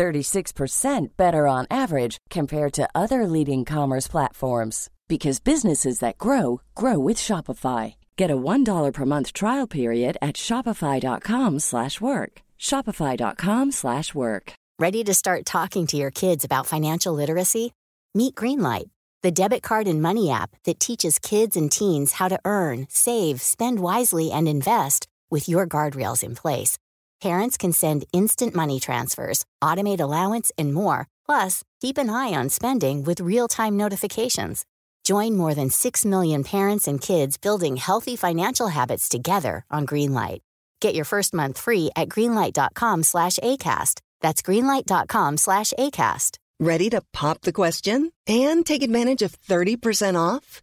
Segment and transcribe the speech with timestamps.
[0.00, 6.98] 36% better on average compared to other leading commerce platforms because businesses that grow grow
[6.98, 7.94] with Shopify.
[8.16, 12.32] Get a $1 per month trial period at shopify.com/work.
[12.68, 14.52] shopify.com/work.
[14.86, 17.66] Ready to start talking to your kids about financial literacy?
[18.14, 18.88] Meet Greenlight,
[19.24, 23.42] the debit card and money app that teaches kids and teens how to earn, save,
[23.42, 25.00] spend wisely and invest
[25.34, 26.78] with your guardrails in place.
[27.20, 31.06] Parents can send instant money transfers, automate allowance, and more.
[31.26, 34.64] Plus, keep an eye on spending with real-time notifications.
[35.04, 40.40] Join more than 6 million parents and kids building healthy financial habits together on Greenlight.
[40.80, 44.00] Get your first month free at greenlight.com slash ACAST.
[44.22, 46.38] That's greenlight.com slash ACAST.
[46.58, 50.62] Ready to pop the question and take advantage of 30% off?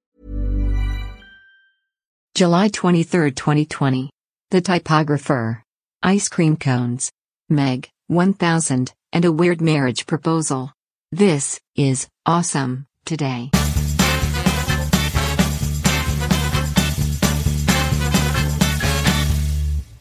[2.33, 4.09] July 23, 2020.
[4.51, 5.63] The Typographer.
[6.01, 7.11] Ice Cream Cones.
[7.49, 10.71] Meg, 1000, and a Weird Marriage Proposal.
[11.11, 13.49] This is awesome today.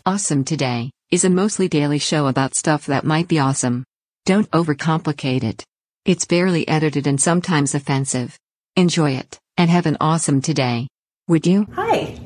[0.07, 3.85] Awesome Today is a mostly daily show about stuff that might be awesome.
[4.25, 5.65] Don't overcomplicate it.
[6.05, 8.39] It's barely edited and sometimes offensive.
[8.77, 10.87] Enjoy it and have an awesome today.
[11.31, 11.65] Would you?
[11.77, 12.19] Hi.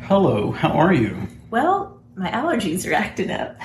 [0.00, 1.16] Hello, how are you?
[1.52, 3.56] Well, my allergies are acting up.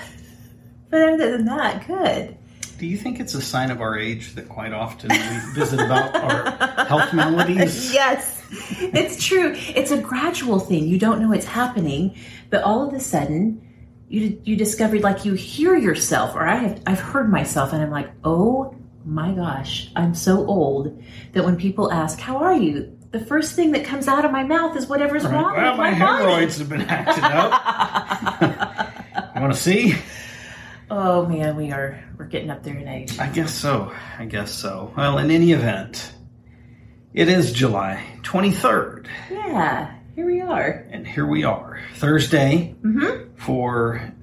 [0.92, 2.38] But other than that, good.
[2.78, 6.14] Do you think it's a sign of our age that quite often we visit about
[6.14, 7.92] our health maladies?
[7.96, 8.44] Yes,
[8.80, 9.56] it's true.
[9.56, 10.88] It's a gradual thing.
[10.88, 12.16] You don't know it's happening,
[12.52, 13.68] but all of a sudden,
[14.08, 17.90] you you discovered like you hear yourself, or I have I've heard myself, and I'm
[17.90, 21.02] like, oh my gosh, I'm so old
[21.34, 24.44] that when people ask, "How are you?" The first thing that comes out of my
[24.44, 25.34] mouth is whatever's Right.
[25.34, 26.60] wrong Well, with my my, hemorrhoids body.
[26.60, 28.92] have been acting up.
[29.36, 29.96] you want to see?
[30.92, 33.18] Oh man, we are we're getting up there in age.
[33.20, 33.92] I guess so.
[34.18, 34.94] I guess so.
[34.98, 36.12] Well, in any event,
[37.14, 40.86] it is July 23rd, Yeah, here we are.
[40.92, 43.36] and here we are, Thursday Mm-hmm.
[43.36, 44.14] for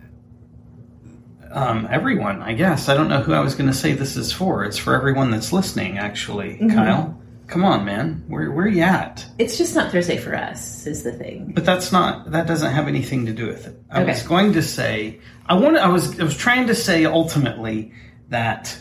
[1.51, 2.89] um, everyone, I guess.
[2.89, 4.65] I don't know who I was going to say this is for.
[4.65, 6.55] It's for everyone that's listening, actually.
[6.59, 6.71] Mm-hmm.
[6.71, 8.25] Kyle, come on, man.
[8.29, 9.25] Where, where you at?
[9.39, 11.53] It's just not Thursday for us, is the thing.
[11.55, 13.81] But that's not that doesn't have anything to do with it.
[13.91, 14.13] I Okay.
[14.13, 17.93] was going to say I want I was I was trying to say ultimately
[18.29, 18.77] that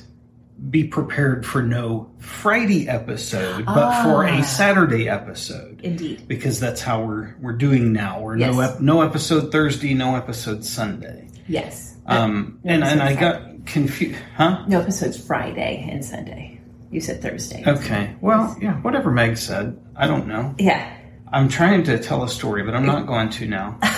[0.70, 4.40] be prepared for no Friday episode, but for Ah.
[4.40, 5.82] a Saturday episode.
[5.84, 6.28] Indeed.
[6.28, 8.22] Because that's how we're we're doing now.
[8.22, 11.28] We're no ep- no episode Thursday, no episode Sunday.
[11.48, 11.96] Yes.
[12.08, 14.64] Um no and and I got confused, huh?
[14.68, 16.55] No episodes Friday and Sunday.
[16.96, 17.62] You said Thursday.
[17.68, 18.16] Okay.
[18.22, 19.78] Well, yeah, whatever Meg said.
[19.98, 20.56] I don't know.
[20.58, 20.98] Yeah.
[21.30, 23.78] I'm trying to tell a story, but I'm not going to now.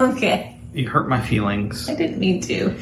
[0.00, 0.58] Okay.
[0.72, 1.86] You hurt my feelings.
[1.86, 2.74] I didn't mean to.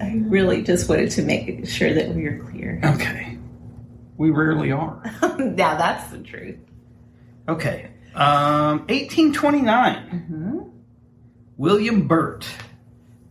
[0.00, 2.80] I really just wanted to make sure that we were clear.
[2.84, 3.36] Okay.
[4.16, 5.02] We rarely are.
[5.40, 6.56] now that's the truth.
[7.48, 7.90] Okay.
[8.14, 9.96] Um, 1829.
[9.96, 10.58] Mm-hmm.
[11.56, 12.46] William Burt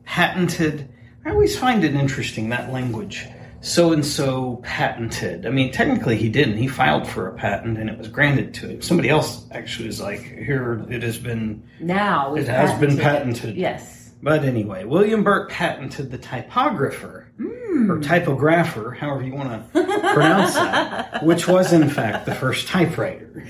[0.03, 0.89] patented.
[1.25, 3.25] I always find it interesting that language.
[3.63, 5.45] So and so patented.
[5.45, 6.57] I mean, technically he didn't.
[6.57, 8.81] He filed for a patent and it was granted to him.
[8.81, 13.55] Somebody else actually was like, "Here, it has been." Now It has been patented.
[13.55, 14.11] Yes.
[14.21, 17.91] But anyway, William Burt patented the typographer hmm.
[17.91, 19.83] or typographer, however you want to
[20.13, 23.45] pronounce that, which was in fact the first typewriter.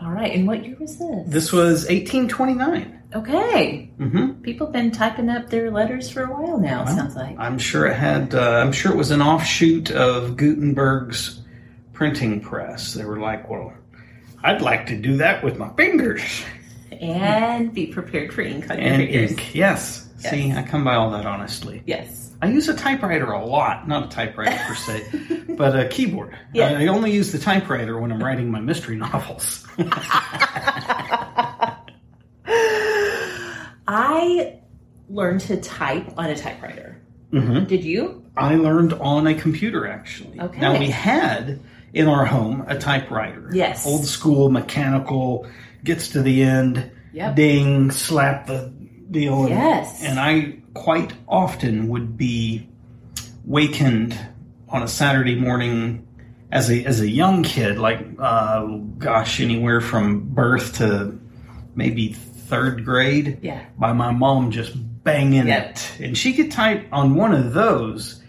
[0.00, 0.32] All right.
[0.34, 1.26] And what year was this?
[1.26, 2.97] This was 1829.
[3.14, 3.90] Okay.
[3.98, 6.82] hmm People been typing up their letters for a while now.
[6.82, 7.36] it sounds like.
[7.38, 8.34] I'm sure it had.
[8.34, 11.40] Uh, I'm sure it was an offshoot of Gutenberg's
[11.94, 12.94] printing press.
[12.94, 13.72] They were like, "Well,
[14.44, 16.22] I'd like to do that with my fingers
[16.92, 19.30] And be prepared for ink on your and fingers.
[19.32, 20.04] ink." Yes.
[20.18, 21.82] See, I come by all that honestly.
[21.86, 22.32] Yes.
[22.42, 26.36] I use a typewriter a lot, not a typewriter per se, but a keyboard.
[26.52, 26.78] Yeah.
[26.78, 29.66] I only use the typewriter when I'm writing my mystery novels.
[35.08, 36.96] learn to type on a typewriter.
[37.32, 37.66] Mhm.
[37.66, 38.22] Did you?
[38.36, 40.40] I learned on a computer actually.
[40.40, 40.60] Okay.
[40.60, 41.60] Now we had
[41.92, 43.50] in our home a typewriter.
[43.52, 43.86] Yes.
[43.86, 45.46] Old school mechanical
[45.84, 47.36] gets to the end, Yep.
[47.36, 48.70] ding, slap the
[49.10, 49.40] deal.
[49.46, 50.02] And, Yes.
[50.04, 52.68] And I quite often would be
[53.44, 54.18] wakened
[54.68, 56.06] on a Saturday morning
[56.52, 58.64] as a as a young kid, like uh,
[58.98, 61.18] gosh, anywhere from birth to
[61.74, 62.14] maybe
[62.48, 63.60] third grade Yeah.
[63.78, 64.72] by my mom just
[65.04, 65.70] banging Yep.
[65.70, 65.92] it.
[66.00, 68.22] And she could type on one of those,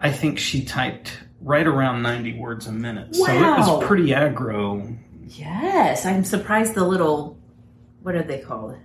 [0.00, 3.14] I think she typed right around 90 words a minute.
[3.16, 4.96] So it was pretty aggro.
[5.26, 6.04] Yes.
[6.06, 7.38] I'm surprised the little,
[8.02, 8.76] what are they called?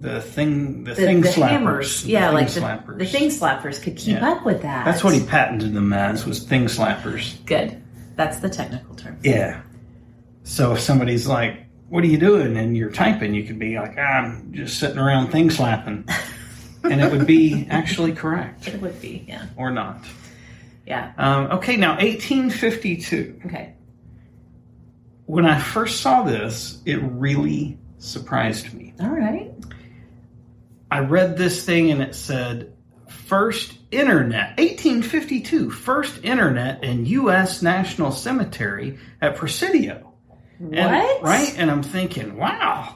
[0.00, 1.48] The thing, the, The, thing the slappers.
[1.48, 2.06] hammers.
[2.06, 2.98] Yeah, like the, slappers.
[2.98, 4.30] the thing slappers could keep Yeah.
[4.32, 4.84] up with that.
[4.84, 7.36] That's what he patented them as, was thing slappers.
[7.46, 7.80] Good.
[8.16, 9.16] That's the technical term.
[9.22, 9.60] Yeah.
[10.42, 12.56] So if somebody's like, what are you doing?
[12.56, 16.08] And you're typing, you could be like, "Ah, I'm just sitting around thing slapping.
[16.84, 19.26] and it would be actually correct It would be.
[19.28, 19.44] Yeah.
[19.56, 19.98] or not.
[20.86, 21.12] Yeah.
[21.18, 23.42] Um, okay, now 1852.
[23.44, 23.74] Okay.
[25.26, 28.94] When I first saw this, it really surprised me.
[28.98, 29.52] All right.
[30.90, 32.72] I read this thing and it said,
[33.06, 37.60] first internet, 1852, first internet in U.S.
[37.60, 40.11] National Cemetery at Presidio.
[40.68, 40.78] What?
[40.78, 41.54] And- right?
[41.58, 42.94] And I'm thinking, wow,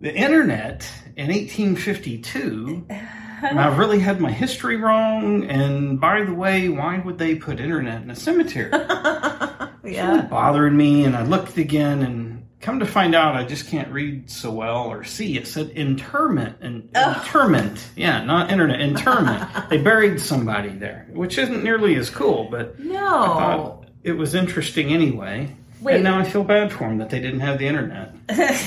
[0.00, 2.86] the internet in 1852.
[2.88, 5.44] and I really had my history wrong.
[5.44, 8.70] And by the way, why would they put internet in a cemetery?
[9.84, 10.26] yeah.
[10.30, 14.28] bothering me and I looked again and come to find out I just can't read
[14.30, 15.38] so well or see.
[15.38, 17.88] It said interment and interment.
[17.96, 19.48] Yeah, not internet, interment.
[19.70, 22.98] they buried somebody there, which isn't nearly as cool, but I No.
[22.98, 25.54] thought it was interesting anyway.
[25.80, 25.96] Wait.
[25.96, 28.14] And now I feel bad for them that they didn't have the internet.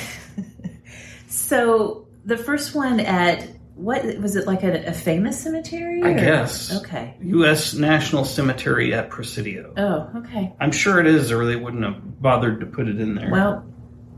[1.32, 6.02] So the first one at what was it like a, a famous cemetery?
[6.04, 6.76] I or- guess.
[6.82, 7.16] Okay.
[7.22, 7.74] U.S.
[7.74, 9.74] National Cemetery at Presidio.
[9.78, 10.54] Oh, okay.
[10.60, 13.32] I'm sure it is, or they wouldn't have bothered to put it in there.
[13.32, 13.66] Well,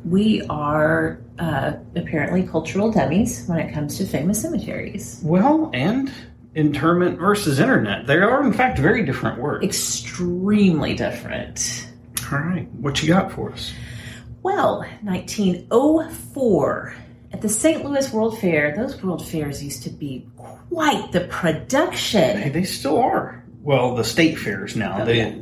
[0.03, 5.21] we are uh, apparently cultural dummies when it comes to famous cemeteries.
[5.23, 6.11] well, and
[6.55, 8.05] interment versus internet.
[8.05, 9.63] They are, in fact, very different words.
[9.63, 11.87] Extremely different.
[12.31, 12.67] All right.
[12.75, 13.73] What you got for us?
[14.43, 16.95] Well, 1904
[17.31, 17.83] at the St.
[17.85, 18.75] Louis World Fair.
[18.75, 22.51] Those World Fairs used to be quite the Hey, production.
[22.51, 23.43] they still are.
[23.61, 25.01] Well, the state fairs now.
[25.01, 25.35] Oh, they yeah.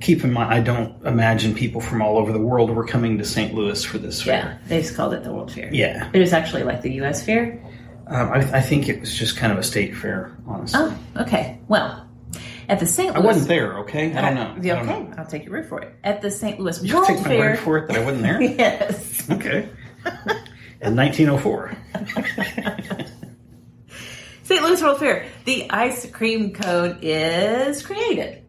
[0.00, 0.52] keep in mind.
[0.52, 3.52] I don't imagine people from all over the world were coming to St.
[3.54, 5.68] Louis for this Yeah, they just called it the World Fair.
[5.72, 6.08] Yeah.
[6.14, 7.22] It was actually like the U.S.
[7.24, 7.62] Fair.
[8.06, 10.80] Um, I, I think it was just kind of a state fair, honestly.
[10.82, 11.58] Oh, okay.
[11.68, 12.05] Well,
[12.68, 13.14] at the St.
[13.14, 13.78] I wasn't there.
[13.80, 14.56] Okay, I don't know.
[14.62, 15.14] Yeah, I don't okay, know.
[15.18, 15.94] I'll take your word for it.
[16.04, 16.58] At the St.
[16.58, 16.88] Louis World Fair.
[16.88, 17.50] You World take my Fair.
[17.50, 18.42] word for it that I wasn't there.
[18.42, 19.30] yes.
[19.30, 19.68] okay.
[20.80, 21.76] In 1904.
[24.42, 24.62] St.
[24.64, 25.26] Louis World Fair.
[25.44, 28.42] The ice cream cone is created.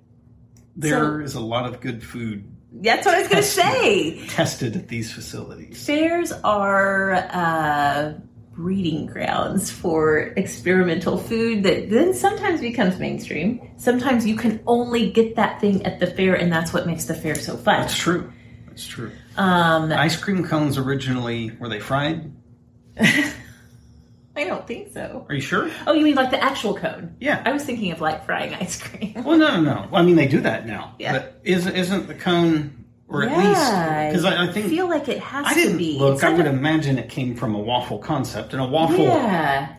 [0.75, 4.27] There is a lot of good food That's what I was going to say.
[4.27, 5.83] tested at these facilities.
[5.85, 8.13] Fairs are uh,
[8.57, 13.69] breeding grounds for experimental food that then sometimes becomes mainstream.
[13.77, 17.13] Sometimes you can only get that thing at the fair, and that's what makes the
[17.13, 17.81] fair so fun.
[17.81, 18.33] That's true.
[18.67, 19.11] That's true.
[19.37, 22.33] Um, Ice cream cones originally were they fried?
[22.99, 25.25] I don't think so.
[25.29, 25.69] Are you sure?
[25.85, 27.15] Oh, you mean like the actual cone?
[27.19, 27.41] Yeah.
[27.45, 29.13] I was thinking of like frying ice cream.
[29.23, 29.87] Well, no, no, no.
[29.91, 30.95] Well, I mean, they do that now.
[30.97, 31.11] Yeah.
[31.13, 33.37] But isn't isn't the cone, or at yeah,
[34.09, 35.97] least because I, I think feel like it has I to didn't be.
[35.97, 36.15] look.
[36.15, 39.05] It's I like would a- imagine it came from a waffle concept, and a waffle
[39.05, 39.75] Yeah,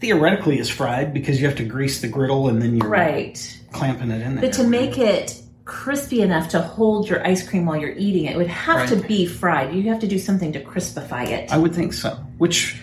[0.00, 3.60] theoretically is fried because you have to grease the griddle and then you're right.
[3.72, 4.42] clamping it in there.
[4.42, 8.32] But to make it crispy enough to hold your ice cream while you're eating it,
[8.32, 9.72] it would have to be fried.
[9.74, 11.52] You have to do something to crispify it.
[11.52, 12.76] I would think so, which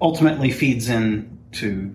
[0.00, 1.92] ultimately feeds in to,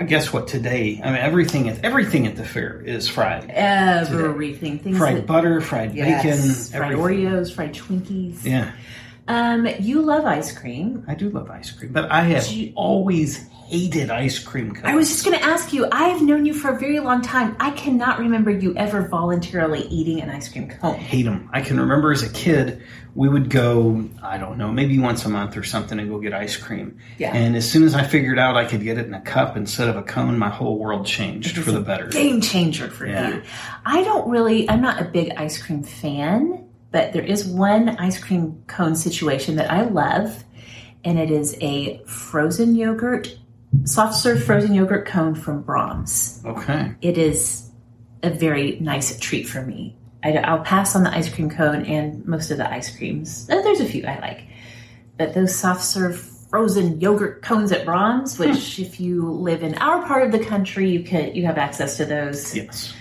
[0.00, 0.98] I guess, what today.
[1.04, 3.50] I mean, everything at everything at the fair is fried.
[3.50, 6.24] Everything, things Fried that, butter, fried yes,
[6.70, 7.26] bacon, fried everything.
[7.26, 8.42] Oreos, fried Twinkies.
[8.42, 8.72] Yeah,
[9.28, 11.04] Um, you love ice cream.
[11.06, 14.84] I do love ice cream, but I have you- always hated ice cream cones.
[14.86, 15.86] I was just going to ask you.
[15.92, 17.54] I've known you for a very long time.
[17.60, 20.96] I cannot remember you ever voluntarily eating an ice cream cone.
[20.96, 21.48] hate them.
[21.52, 22.82] I can remember as a kid,
[23.14, 26.34] we would go, I don't know, maybe once a month or something and go get
[26.34, 26.98] ice cream.
[27.18, 27.32] Yeah.
[27.32, 29.86] And as soon as I figured out I could get it in a cup instead
[29.88, 32.06] of a cone, my whole world changed for the better.
[32.08, 33.28] game changer for Yeah.
[33.36, 33.42] you.
[33.86, 38.18] I don't really, I'm not a big ice cream fan, but there is one ice
[38.22, 40.44] cream cone situation that I love,
[41.04, 43.36] and it is a frozen yogurt,
[43.84, 46.42] soft serve frozen yogurt cone from Braum's.
[46.44, 46.92] Okay.
[47.00, 47.70] It is
[48.22, 49.96] a very nice treat for me.
[50.22, 53.48] I, I'll pass on the ice cream cone and most of the ice creams.
[53.48, 54.42] Uh, There's a few I like,
[55.16, 56.20] but those soft serve
[56.50, 60.90] frozen yogurt cones at Braum's, which if you live in our part of the country,
[60.90, 62.54] you could you have access to those.
[62.54, 62.92] Yes.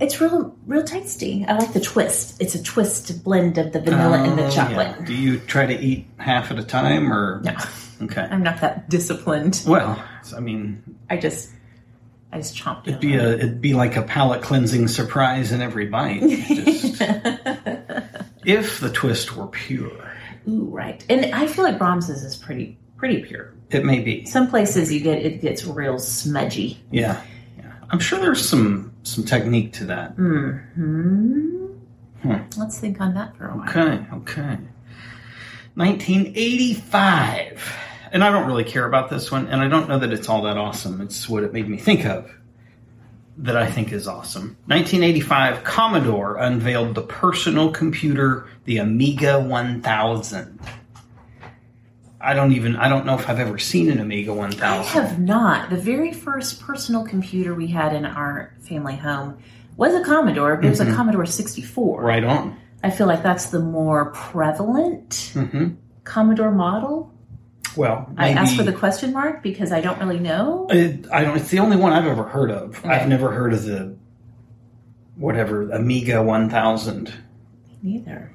[0.00, 1.44] It's real real tasty.
[1.46, 2.40] I like the twist.
[2.40, 5.04] It's a twist blend of the vanilla and the Oh, chocolate.
[5.04, 7.40] Do you try to eat half at a time or?
[7.44, 7.56] No,
[8.02, 8.22] Okay.
[8.22, 9.62] I'm not that disciplined.
[9.66, 10.02] Well,
[10.36, 11.50] I mean, I just
[12.32, 15.86] I just chomped it'd be a it'd be like a palate cleansing surprise in every
[15.86, 16.20] bite.
[16.44, 17.00] Just,
[18.44, 20.12] if the twist were pure,
[20.48, 21.02] Ooh, right.
[21.08, 23.54] And I feel like Brahms's is pretty pretty pure.
[23.70, 24.26] it may be.
[24.26, 26.78] Some places you get it gets real smudgy.
[26.90, 27.22] Yeah.
[27.56, 27.72] yeah.
[27.90, 30.12] I'm sure there's some some technique to that.
[30.12, 31.68] Hmm.
[32.56, 33.68] Let's think on that for a while.
[33.68, 34.58] Okay, okay.
[35.74, 37.76] 1985.
[38.12, 40.42] And I don't really care about this one, and I don't know that it's all
[40.42, 41.00] that awesome.
[41.00, 42.32] It's what it made me think of
[43.38, 44.56] that I think is awesome.
[44.66, 50.60] 1985, Commodore unveiled the personal computer, the Amiga 1000.
[52.24, 54.64] I don't even, I don't know if I've ever seen an Amiga 1000.
[54.64, 55.70] I have not.
[55.70, 59.38] The very first personal computer we had in our family home
[59.76, 62.02] was a Commodore, but it was a Commodore 64.
[62.02, 62.56] Right on.
[62.82, 65.68] I feel like that's the more prevalent hmm
[66.04, 67.10] Commodore model.
[67.76, 70.68] Well, I maybe, asked for the question mark because I don't really know.
[70.70, 71.36] It, I don't.
[71.36, 72.78] It's the only one I've ever heard of.
[72.78, 72.88] Okay.
[72.90, 73.96] I've never heard of the
[75.16, 77.12] whatever Amiga 1000.
[77.82, 78.32] Neither.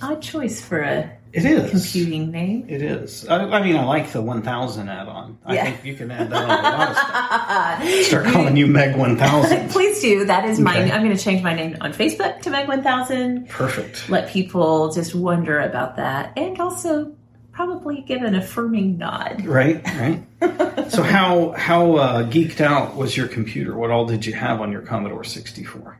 [0.00, 2.66] Odd choice for a It is computing name.
[2.68, 3.26] It is.
[3.28, 5.38] I, I mean, I like the 1000 add-on.
[5.44, 5.64] I Yeah.
[5.64, 8.04] think you can add that on a lot of stuff.
[8.06, 9.70] Start calling you Meg 1000.
[9.70, 10.24] Please do.
[10.24, 10.76] That is my.
[10.76, 13.48] I'm going to change my name on Facebook to Meg 1000.
[13.48, 14.08] Perfect.
[14.08, 17.12] Let people just wonder about that, and also
[17.52, 19.44] probably give an affirming nod.
[19.44, 19.80] Right.
[19.84, 20.22] Right.
[20.90, 23.76] so how how uh, geeked out was your computer?
[23.76, 25.98] What all did you have on your Commodore 64?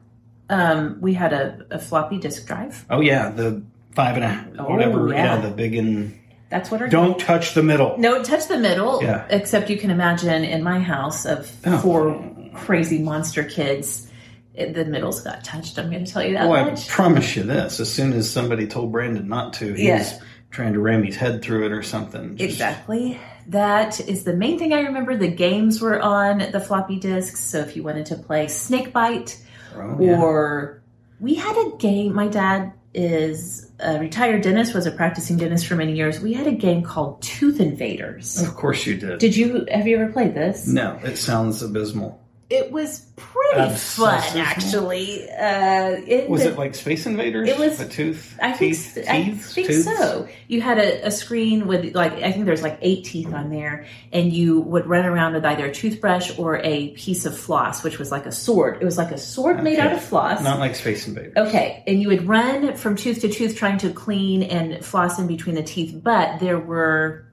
[0.49, 2.85] Um, we had a, a floppy disk drive.
[2.91, 5.09] Oh yeah, the five and a half, Oh, whatever.
[5.09, 5.37] yeah.
[5.37, 5.41] Yeah.
[5.41, 6.19] the big and
[6.49, 7.97] That's what our don't touch the middle.
[7.99, 9.03] No, touch the middle.
[9.03, 9.27] Yeah.
[9.31, 11.79] Except you can imagine in my house of Oh.
[11.79, 14.09] four crazy monster kids,
[14.55, 15.79] the middles got touched.
[15.79, 18.67] I'm going to tell you that Well, I promise you this: as soon as somebody
[18.67, 19.99] told Brandon not to, he Yeah.
[19.99, 20.19] was
[20.51, 22.37] trying to ram his head through it or something.
[22.37, 23.19] Just- Exactly.
[23.47, 25.17] That is the main thing I remember.
[25.17, 27.41] The games were on the floppy disks.
[27.41, 29.37] So if you wanted to play Snakebite
[29.77, 30.21] Oh, yeah.
[30.21, 30.83] or
[31.21, 35.77] we had a game, my dad is a retired dentist, was a practicing dentist for
[35.77, 36.21] many years.
[36.21, 38.41] We had a game called Tooth Invaders.
[38.43, 39.19] Of course you did.
[39.19, 40.67] Did you, have you ever played this?
[40.67, 42.20] no, it sounds abysmal.
[42.51, 45.31] It was pretty fun, actually.
[45.31, 47.49] Uh, it, Was it like Space Invaders?
[47.49, 48.37] It was- a tooth.
[48.43, 49.85] I think, teeth, I teeth, think tooths?
[49.85, 50.29] so.
[50.49, 53.87] You had a, a screen with like I think there's like eight teeth on there,
[54.13, 58.01] and you would run around with either a toothbrush or a piece of floss, which
[58.01, 58.79] was like a sword.
[58.81, 60.43] It was like a sword made out of floss.
[60.43, 61.37] Not like Space Invaders.
[61.37, 65.29] Okay, and you would run from tooth to tooth trying to clean and floss in
[65.29, 67.27] between the teeth, but there were,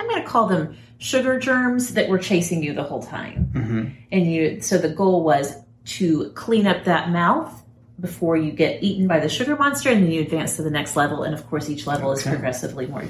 [0.00, 3.44] I'm going to call them sugar germs that were chasing you the whole time.
[3.52, 5.54] hmm And you, so the goal was
[5.86, 7.62] to clean up that mouth
[8.00, 10.94] before you get eaten by the sugar monster, and then you advance to the next
[10.96, 11.22] level.
[11.22, 13.04] And of course, each level is progressively more.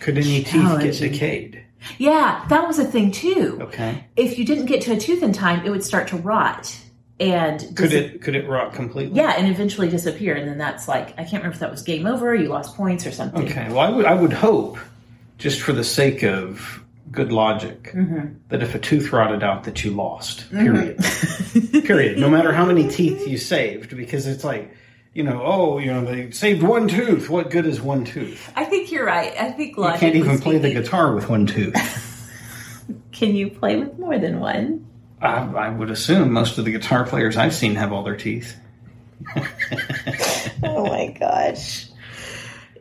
[0.00, 1.64] Could any teeth get decayed?
[1.98, 3.58] Yeah, that was a thing too.
[3.62, 4.04] Okay.
[4.16, 6.74] If you didn't get to a tooth in time, it would start to rot.
[7.18, 9.16] And Could it could it rot completely?
[9.18, 10.34] Yeah, and eventually disappear.
[10.34, 13.06] And then that's like, I can't remember if that was game over, you lost points
[13.06, 13.44] or something.
[13.44, 13.68] Okay.
[13.68, 14.78] Well, I would I would hope,
[15.36, 16.79] just for the sake of
[17.12, 18.34] good logic, Mm-hmm.
[18.48, 20.48] that if a tooth rotted out, that you lost.
[20.50, 20.98] Period.
[21.84, 22.18] period.
[22.18, 24.74] No matter how many teeth you saved, because it's like,
[25.12, 27.28] you know, oh, you know, they saved one tooth.
[27.28, 28.52] What good is one tooth?
[28.54, 29.32] I think you're right.
[29.38, 31.74] I think logic You can't even play the guitar with one tooth.
[33.12, 34.86] Can you play with more than one?
[35.20, 38.56] I, I would assume most of the guitar players I've seen have all their teeth.
[40.62, 41.86] Oh my gosh.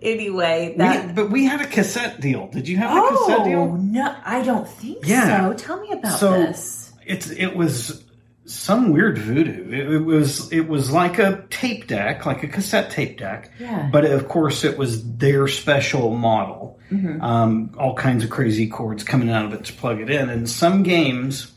[0.02, 2.48] Anyway, We, but we had a cassette deal.
[2.48, 3.74] Did you have a cassette oh deal?
[3.74, 5.50] no, I don't think Yeah.
[5.50, 5.54] so.
[5.54, 6.92] Tell me about So- this.
[7.06, 8.04] It's it was
[8.46, 9.70] some weird voodoo.
[9.72, 13.52] It, it was it was like a tape deck, like a cassette tape deck.
[13.60, 13.90] Yeah.
[13.92, 16.80] But of course, it was their special model.
[16.92, 17.22] Mm-hmm.
[17.22, 20.30] Um, all kinds of crazy cords coming out of it to plug it in.
[20.30, 21.52] And some games,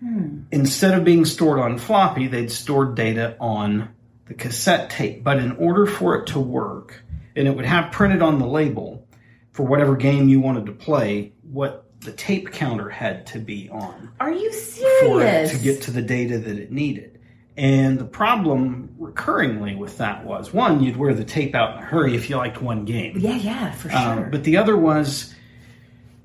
[0.00, 0.40] Hmm.
[0.50, 3.88] instead of being stored on floppy, they'd stored data on
[4.26, 5.22] the cassette tape.
[5.24, 7.03] But in order for it to work,
[7.36, 9.06] and it would have printed on the label
[9.52, 14.10] for whatever game you wanted to play, what the tape counter had to be on
[14.20, 15.50] Are you serious?
[15.52, 17.20] to get to the data that it needed.
[17.56, 21.86] And the problem recurringly with that was one, you'd wear the tape out in a
[21.86, 23.16] hurry if you liked one game.
[23.18, 23.98] yeah, yeah, for sure.
[23.98, 25.32] Um, but the other was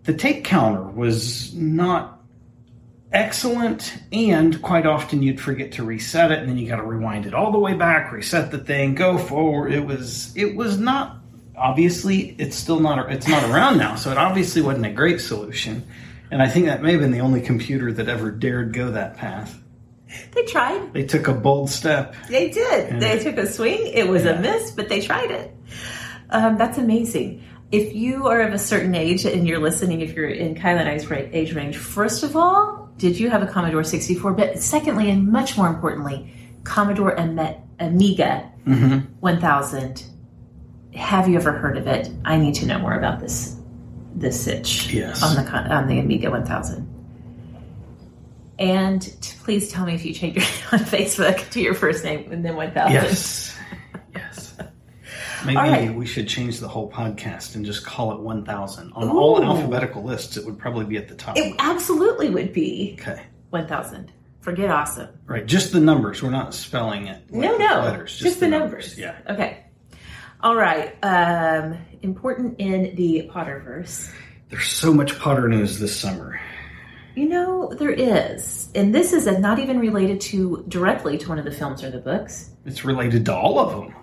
[0.06, 2.19] the tape counter was not
[3.12, 7.26] excellent, and quite often you'd forget to reset it, and then you got to rewind
[7.26, 9.74] it all the way back, reset the thing, go forward.
[9.74, 11.18] It was it was not
[11.56, 15.86] obviously it's still not it's not around now, so it obviously wasn't a great solution.
[16.32, 19.18] And I think that may have been the only computer that ever dared go that
[19.18, 19.60] path.
[20.32, 20.94] They tried.
[20.94, 22.16] They took a bold step.
[22.30, 23.00] They did.
[23.00, 23.88] They took a swing.
[23.94, 25.56] It was a miss, but they tried it.
[26.30, 27.44] Um, that's amazing.
[27.72, 30.90] If you are of a certain age and you're listening, if you're in Kyle and
[30.90, 34.34] I's age range, first of all, did you have a Commodore 64?
[34.34, 36.32] But secondly, and much more importantly,
[36.66, 39.00] Commodore Amiga mm-hmm.
[39.20, 40.04] 1000.
[40.94, 42.10] Have you ever heard of it?
[42.26, 43.56] I need to know more about this
[44.16, 45.24] this sitch Yes.
[45.24, 46.88] on the con- on the Amiga 1000.
[48.58, 52.30] And t- please tell me if you change your on Facebook to your first name
[52.32, 52.92] and then 1000.
[52.92, 53.58] Yes.
[54.14, 54.58] yes.
[55.46, 55.96] Maybe right.
[55.96, 58.92] we should change the whole podcast and just call it 1000.
[58.94, 61.38] On all alphabetical lists, it would probably be at the top.
[61.38, 63.26] It absolutely would be okay.
[63.50, 64.12] 1000.
[64.42, 65.10] Forget awesome.
[65.26, 65.46] Right.
[65.46, 66.24] Just the numbers.
[66.24, 67.24] We're not spelling it.
[67.32, 67.82] like no, no.
[67.82, 68.18] Letters.
[68.18, 68.98] Just, the, numbers.
[68.98, 69.18] Yeah.
[69.30, 69.66] Okay.
[70.42, 70.96] All right.
[71.04, 74.12] Um, important in the Potterverse.
[74.50, 76.40] There's so much Potter news this summer.
[77.16, 78.70] You know, there is.
[78.74, 81.92] And this is a, not even related to directly to one of the films or
[81.92, 82.52] the books.
[82.66, 83.94] It's related to all of them.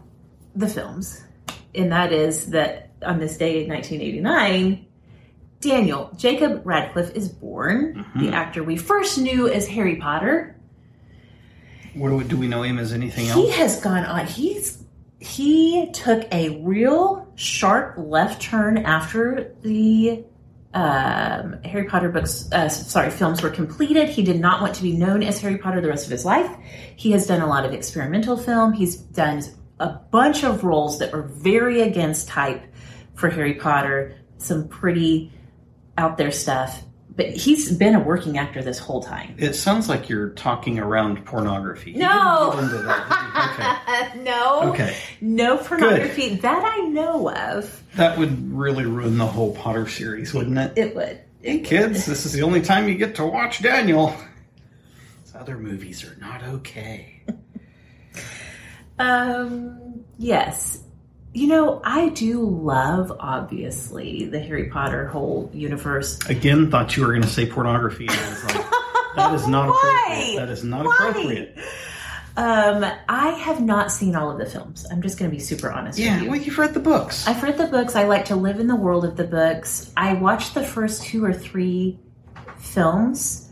[0.56, 1.22] The films.
[1.74, 4.86] And that is that on this day in 1989,
[5.60, 8.04] Daniel Jacob Radcliffe is born.
[8.16, 10.56] The actor we first knew as Harry Potter.
[11.94, 13.36] What do we, do we know him as anything else?
[13.36, 14.26] He has gone on.
[14.26, 14.82] He's
[15.18, 20.24] he took a real sharp left turn after the
[20.74, 24.10] um, Harry Potter books, uh, sorry, films were completed.
[24.10, 26.54] He did not want to be known as Harry Potter the rest of his life.
[26.96, 28.74] He has done a lot of experimental film.
[28.74, 29.42] He's done
[29.78, 32.62] a bunch of roles that were very against type
[33.14, 34.16] for Harry Potter.
[34.38, 35.32] Some pretty
[35.98, 36.82] out there stuff.
[37.14, 39.36] But he's been a working actor this whole time.
[39.38, 41.94] It sounds like you're talking around pornography.
[41.94, 42.52] No.
[42.54, 44.24] didn't get into that, did you?
[44.24, 44.60] no.
[44.64, 44.84] Okay.
[44.84, 44.96] Okay.
[45.22, 47.82] No pornography that I know of.
[47.94, 50.72] That would really ruin the whole Potter series, wouldn't it?
[50.76, 51.20] It would.
[51.40, 54.14] Hey kids, this is the only time you get to watch Daniel.
[55.24, 57.15] These other movies are not okay.
[58.98, 60.82] Um, yes.
[61.34, 66.18] You know, I do love, obviously, the Harry Potter whole universe.
[66.30, 68.06] Again, thought you were going to say pornography.
[68.08, 68.66] And I was like,
[69.16, 69.74] that is not Why?
[69.74, 70.36] appropriate.
[70.40, 70.94] That is not Why?
[70.94, 71.58] appropriate.
[72.38, 74.86] Um, I have not seen all of the films.
[74.90, 76.30] I'm just going to be super honest Yeah, with you.
[76.30, 77.26] well, you've read the books.
[77.26, 77.96] I've read the books.
[77.96, 79.90] I like to live in the world of the books.
[79.96, 81.98] I watched the first two or three
[82.58, 83.45] films.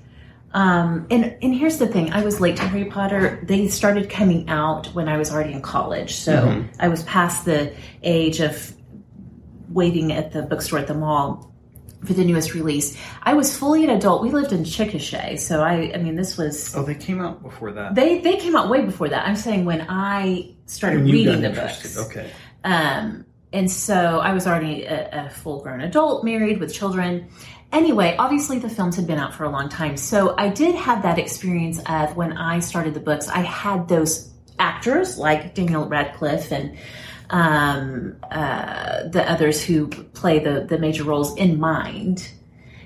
[0.54, 3.40] Um, and and here's the thing: I was late to Harry Potter.
[3.42, 7.74] They started coming out when I was already in college, so I was past the
[8.04, 8.72] age of
[9.68, 11.52] waiting at the bookstore at the mall
[12.04, 12.96] for the newest release.
[13.22, 14.22] I was fully an adult.
[14.22, 17.72] We lived in Chickasha, so I I mean this was oh, they came out before
[17.72, 17.96] that.
[17.96, 19.26] they they came out way before that.
[19.26, 21.94] I'm saying when I started When reading the interested.
[21.94, 22.06] books.
[22.16, 22.30] Okay.
[22.62, 27.28] Um, and so I was already a, a full grown adult, married with children.
[27.74, 29.96] Anyway, obviously the films had been out for a long time.
[29.96, 34.30] So I did have that experience of when I started the books, I had those
[34.60, 36.78] actors like Daniel Radcliffe and
[37.30, 42.30] um, uh, the others who play the, the major roles in mind.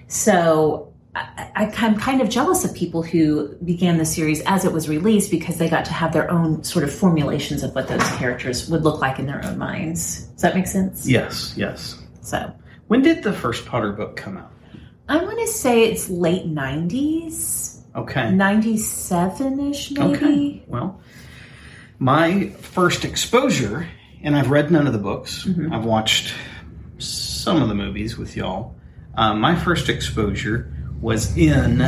[0.06, 4.72] So I, I, I'm kind of jealous of people who began the series as it
[4.72, 8.02] was released because they got to have their own sort of formulations of what those
[8.12, 10.22] characters would look like in their own minds.
[10.28, 11.06] Does that make sense?
[11.06, 12.00] Yes, yes.
[12.22, 12.50] So
[12.86, 14.50] When did the first Potter book come out?
[15.08, 18.30] I want to say it's late 90s, Okay.
[18.30, 20.16] 97 ish, maybe.
[20.16, 20.64] Okay.
[20.66, 21.00] Well,
[21.98, 23.88] my first exposure,
[24.22, 25.44] and I've read none of the books.
[25.44, 25.72] Mm-hmm.
[25.72, 26.34] I've watched
[26.98, 28.76] some of the movies with y'all.
[29.14, 31.80] Um, my first exposure was in.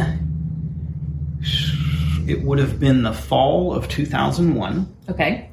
[2.26, 4.96] It would have been the fall of 2001.
[5.08, 5.50] Okay.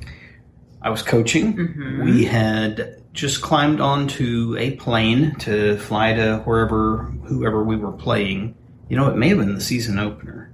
[0.81, 1.55] I was coaching.
[1.55, 2.05] Mm-hmm.
[2.05, 8.55] We had just climbed onto a plane to fly to wherever, whoever we were playing.
[8.89, 10.51] You know, it may have been the season opener,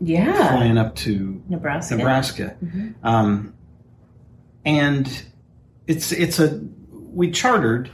[0.00, 0.50] Yeah.
[0.50, 1.96] flying up to Nebraska.
[1.96, 2.56] Nebraska.
[3.02, 3.54] Um,
[4.64, 5.22] and
[5.86, 6.60] it's it's a
[6.90, 7.90] we chartered,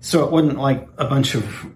[0.00, 1.66] so it wasn't like a bunch of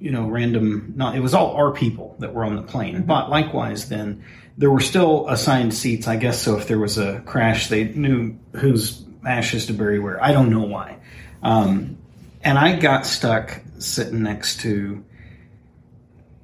[0.00, 0.94] you know random.
[0.96, 3.02] Not it was all our people that were on the plane.
[3.02, 4.24] But likewise, then
[4.56, 6.08] there were still assigned seats.
[6.08, 6.56] I guess so.
[6.56, 10.22] If there was a crash, they knew whose ashes to bury where.
[10.22, 10.96] I don't know why.
[11.42, 11.98] Um,
[12.42, 15.04] and I got stuck sitting next to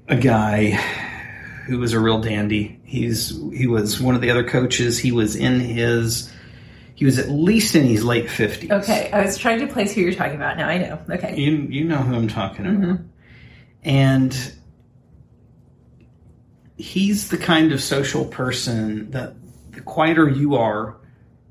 [0.09, 0.71] a guy
[1.67, 2.81] who was a real dandy.
[2.85, 4.99] He's he was one of the other coaches.
[4.99, 6.33] He was in his
[6.95, 8.71] he was at least in his late fifties.
[8.71, 9.11] Okay.
[9.13, 10.57] I was trying to place who you're talking about.
[10.57, 10.99] Now I know.
[11.11, 11.37] Okay.
[11.37, 12.81] You you know who I'm talking about.
[12.81, 13.05] Mm-hmm.
[13.85, 14.53] And
[16.79, 19.35] he's the kind of social person that
[19.73, 20.97] the quieter you are,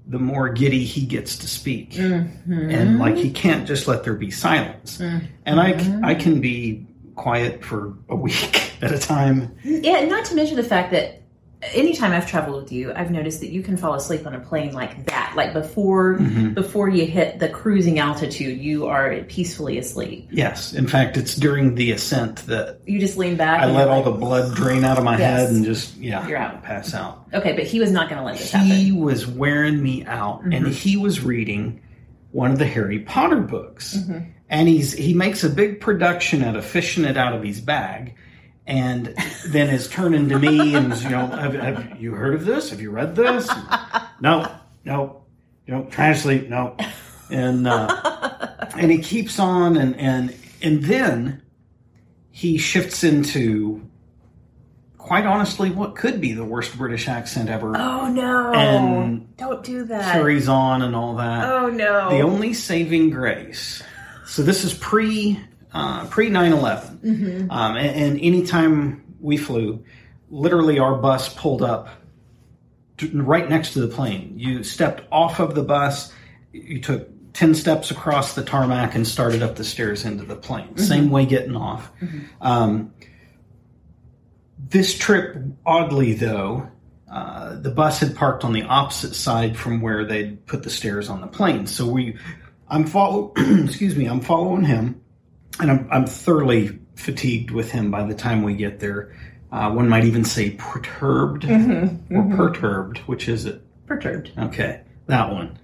[0.07, 2.69] the more giddy he gets to speak, mm-hmm.
[2.69, 4.97] and like he can't just let there be silence.
[4.97, 5.25] Mm-hmm.
[5.45, 6.86] And I I can be
[7.17, 9.57] quiet for a week at a time.
[9.63, 11.23] Yeah, not to mention the fact that
[11.73, 14.73] anytime I've traveled with you, I've noticed that you can fall asleep on a plane
[14.73, 15.33] like that.
[15.35, 16.53] Like before Mm-hmm.
[16.53, 20.29] before you hit the cruising altitude, you are peacefully asleep.
[20.31, 23.61] Yes, in fact, it's during the ascent that You just lean back.
[23.61, 25.39] I let you're all the blood drain out of my Yes.
[25.41, 26.61] head and just yeah, You're out.
[26.63, 27.25] pass out.
[27.33, 28.71] Okay, but he was not going to let this He happen.
[28.71, 28.99] Mm-hmm.
[29.03, 31.81] was wearing me out, and he was reading
[32.31, 34.29] one of the Harry Potter books, Mm-hmm.
[34.49, 38.15] And he's he makes a big production out of fishing it out of his bag.
[38.65, 39.15] And
[39.47, 42.69] then is turning to me and you know, have, have you heard of this?
[42.71, 43.49] Have you read this?
[44.21, 44.51] no,
[44.83, 45.23] no,
[45.65, 46.75] you know, sleep, no.
[47.29, 51.41] And uh, and he keeps on and and and then
[52.29, 53.87] he shifts into
[54.97, 57.75] quite honestly what could be the worst British accent ever.
[57.77, 58.51] Oh no!
[58.53, 60.11] And Don't do that.
[60.13, 61.49] Carries on and all that.
[61.49, 62.09] Oh no!
[62.09, 63.81] The only saving grace.
[64.37, 65.39] So this is pre
[65.73, 66.99] uh, pre 9 11.
[67.49, 69.83] Um, and, and anytime we flew,
[70.29, 71.89] literally our bus pulled up
[72.99, 74.35] t- right next to the plane.
[74.37, 76.13] You stepped off of the bus,
[76.53, 80.77] you took 10 steps across the tarmac and started up the stairs into the plane.
[80.77, 81.89] Same way getting off.
[82.39, 82.93] Um,
[84.69, 86.69] this trip, oddly though,
[87.11, 91.09] uh, the bus had parked on the opposite side from where they'd put the stairs
[91.09, 91.65] on the plane.
[91.65, 92.17] So we,
[92.69, 95.01] I'm follow, excuse me, I'm following him,
[95.59, 99.15] and I'm, I'm thoroughly fatigued with him by the time we get there.
[99.51, 102.97] Uh, one might even say perturbed or perturbed.
[102.99, 103.61] Which is it?
[103.85, 104.31] perturbed.
[104.37, 105.57] Okay, that one.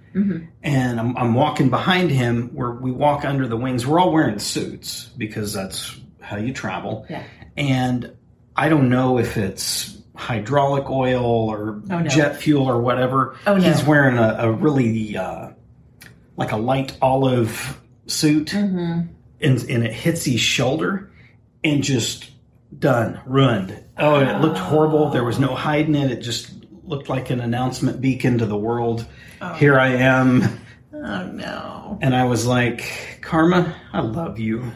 [0.62, 3.84] And I'm, I'm walking behind him where we walk under the wings.
[3.84, 7.04] We're all wearing suits because that's how you travel.
[7.10, 7.24] Yeah.
[7.56, 8.16] And
[8.56, 12.08] I don't know if it's hydraulic oil or Oh, no.
[12.08, 13.36] jet fuel or whatever.
[13.46, 13.62] Oh, no.
[13.68, 15.48] He's wearing a, a really uh,
[16.36, 19.00] like a light olive suit, Mm-hmm.
[19.40, 21.10] and, and it hits his shoulder
[21.62, 22.30] and just
[22.78, 23.82] done, ruined.
[23.98, 25.10] Oh, and it looked horrible.
[25.10, 26.10] There was no hiding it.
[26.10, 26.50] It just
[26.84, 29.06] looked like an announcement beacon to the world.
[29.56, 30.42] Here I am.
[30.92, 31.98] Oh no!
[32.00, 34.72] And I was like, Karma, I love you.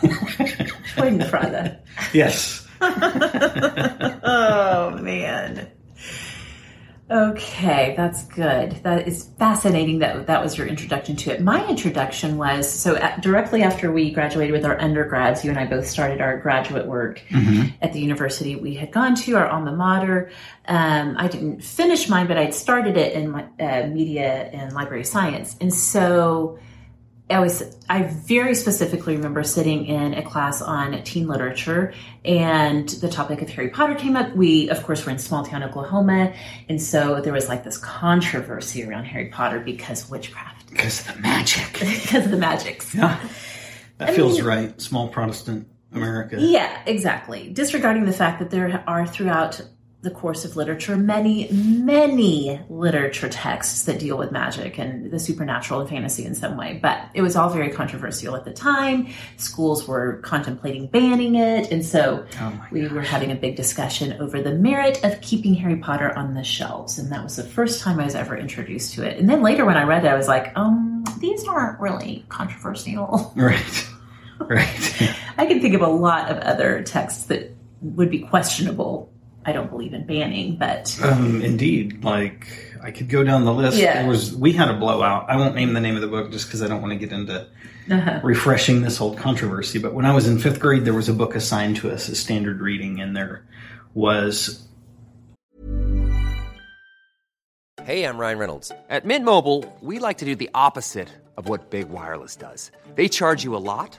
[0.00, 1.78] Freudenfreude.
[2.12, 2.66] Yes.
[4.24, 5.68] oh man.
[7.10, 8.82] Okay, that's good.
[8.82, 9.98] That is fascinating.
[9.98, 11.42] That that was your introduction to it.
[11.42, 15.44] My introduction was so at, directly after we graduated with our undergrads.
[15.44, 17.22] You and I both started our graduate work
[17.82, 20.30] at the university we had gone to, our alma mater.
[20.66, 25.04] Um, I didn't finish mine, but I'd started it in my, uh, media and library
[25.04, 26.58] science, and so
[27.30, 33.08] I was I very specifically remember sitting in a class on teen literature and the
[33.08, 34.36] topic of Harry Potter came up.
[34.36, 36.34] We of course were in small town Oklahoma
[36.68, 40.68] and so there was like this controversy around Harry Potter because witchcraft.
[40.68, 41.72] Because of the magic.
[41.72, 42.94] because of the magics.
[42.94, 43.18] Yeah.
[43.98, 44.78] That feels right.
[44.80, 46.36] Small Protestant America.
[46.38, 47.48] Yeah, exactly.
[47.50, 49.62] Disregarding the fact that there are throughout
[50.04, 55.80] the course of literature many, many literature texts that deal with magic and the supernatural
[55.80, 56.78] and fantasy in some way.
[56.80, 59.08] But it was all very controversial at the time.
[59.38, 61.72] Schools were contemplating banning it.
[61.72, 62.26] And so
[62.70, 66.44] we were having a big discussion over the merit of keeping Harry Potter on the
[66.44, 66.98] shelves.
[66.98, 69.18] And that was the first time I was ever introduced to it.
[69.18, 73.32] And then later when I read it, I was like, um, these aren't really controversial.
[73.44, 73.88] Right.
[74.38, 75.16] Right.
[75.38, 79.12] I can think of a lot of other texts that would be questionable.
[79.46, 82.02] I don't believe in banning, but um, indeed.
[82.02, 82.48] Like,
[82.82, 83.76] I could go down the list.
[83.76, 84.00] Yeah.
[84.00, 85.28] There was, we had a blowout.
[85.28, 87.12] I won't name the name of the book just because I don't want to get
[87.12, 87.46] into
[87.90, 89.78] uh refreshing this old controversy.
[89.78, 92.18] But when I was in fifth grade, there was a book assigned to us as
[92.18, 93.44] standard reading, and there
[93.92, 94.66] was
[97.84, 98.72] Hey, I'm Ryan Reynolds.
[98.88, 102.70] At Mint Mobile, we like to do the opposite of what Big Wireless does.
[102.94, 103.98] They charge you a lot,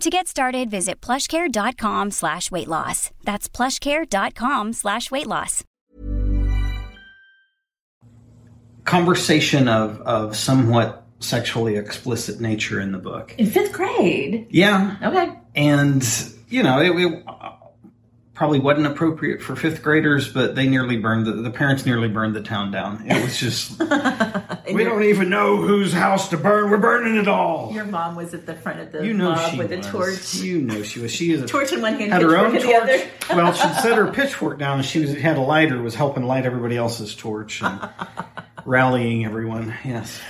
[0.00, 3.10] To get started, visit plushcare.com slash weight loss.
[3.24, 5.64] That's plushcare.com slash weight loss.
[8.84, 13.34] Conversation of, of somewhat sexually explicit nature in the book.
[13.38, 14.46] In fifth grade?
[14.50, 14.96] Yeah.
[15.02, 15.36] Okay.
[15.56, 16.06] And,
[16.48, 17.24] you know, it, it
[18.38, 22.36] probably wasn't appropriate for fifth graders, but they nearly burned the, the parents nearly burned
[22.36, 23.02] the town down.
[23.04, 23.76] It was just
[24.72, 26.70] we don't even know whose house to burn.
[26.70, 27.72] We're burning it all.
[27.74, 29.84] Your mom was at the front of the You know mob she with was.
[29.84, 30.34] a torch.
[30.36, 31.10] You know she was.
[31.12, 32.76] She is a Torch in one hand, had her own in the torch.
[32.80, 33.02] other.
[33.34, 36.46] well, she set her pitchfork down, and she was had a lighter, was helping light
[36.46, 37.88] everybody else's torch and
[38.64, 39.74] rallying everyone.
[39.84, 40.20] Yes.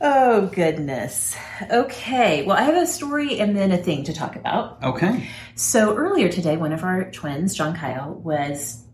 [0.00, 1.36] Oh, goodness.
[1.70, 2.44] Okay.
[2.44, 4.82] Well, I have a story and then a thing to talk about.
[4.82, 5.28] Okay.
[5.56, 8.84] So earlier today, one of our twins, John Kyle, was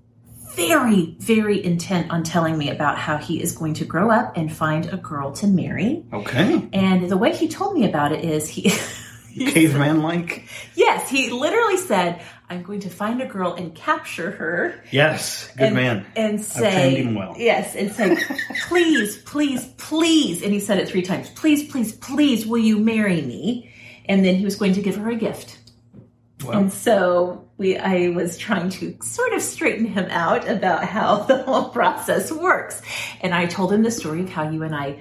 [0.55, 4.51] very, very intent on telling me about how he is going to grow up and
[4.55, 6.05] find a girl to marry.
[6.13, 6.69] Okay.
[6.73, 8.71] And the way he told me about it is he,
[9.51, 10.49] Caveman like.
[10.75, 14.83] yes, he literally said, I'm going to find a girl and capture her.
[14.91, 15.51] Yes.
[15.57, 16.07] Good and, man.
[16.15, 17.35] And say, him well.
[17.39, 18.19] yes, and say,
[18.69, 20.43] please, please, please.
[20.43, 21.31] And he said it three times.
[21.31, 23.73] Please, please, please, will you marry me?
[24.07, 25.59] And then he was going to give her a gift.
[26.45, 31.17] Well, And so we, I was trying to sort of straighten him out about how
[31.25, 32.83] the whole process works.
[33.23, 34.99] And I told him the story of how you and I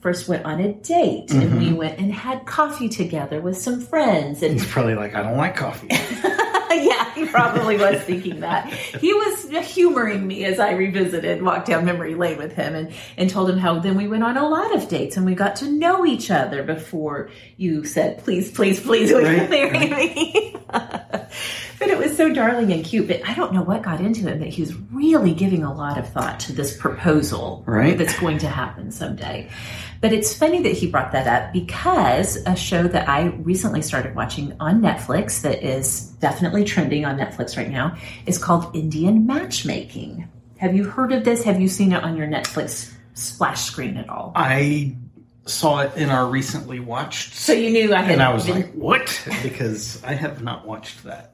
[0.00, 1.76] first went on a date and we mm-hmm.
[1.76, 5.56] went and had coffee together with some friends and he's probably like, I don't like
[5.56, 5.88] coffee.
[6.82, 8.66] yeah, he probably was thinking that.
[8.72, 13.30] He was humoring me as I revisited, walked down memory lane with him, and, and
[13.30, 15.70] told him how then we went on a lot of dates and we got to
[15.70, 20.56] know each other before you said, please, please, please, will you Right, marry me?
[20.70, 23.08] but it was so darling and cute.
[23.08, 25.98] But I don't know what got into him that he was really giving a lot
[25.98, 27.96] of thought to this proposal Right.
[27.96, 29.50] that's going to happen someday.
[30.04, 34.14] But it's funny that he brought that up because a show that I recently started
[34.14, 40.28] watching on Netflix that is definitely trending on Netflix right now is called Indian Matchmaking.
[40.58, 41.42] Have you heard of this?
[41.44, 44.32] Have you seen it on your Netflix splash screen at all?
[44.36, 44.94] I
[45.46, 47.32] saw it in our recently watched.
[47.32, 49.26] So you knew I had and I was been- like, what?
[49.42, 51.32] Because I have not watched that.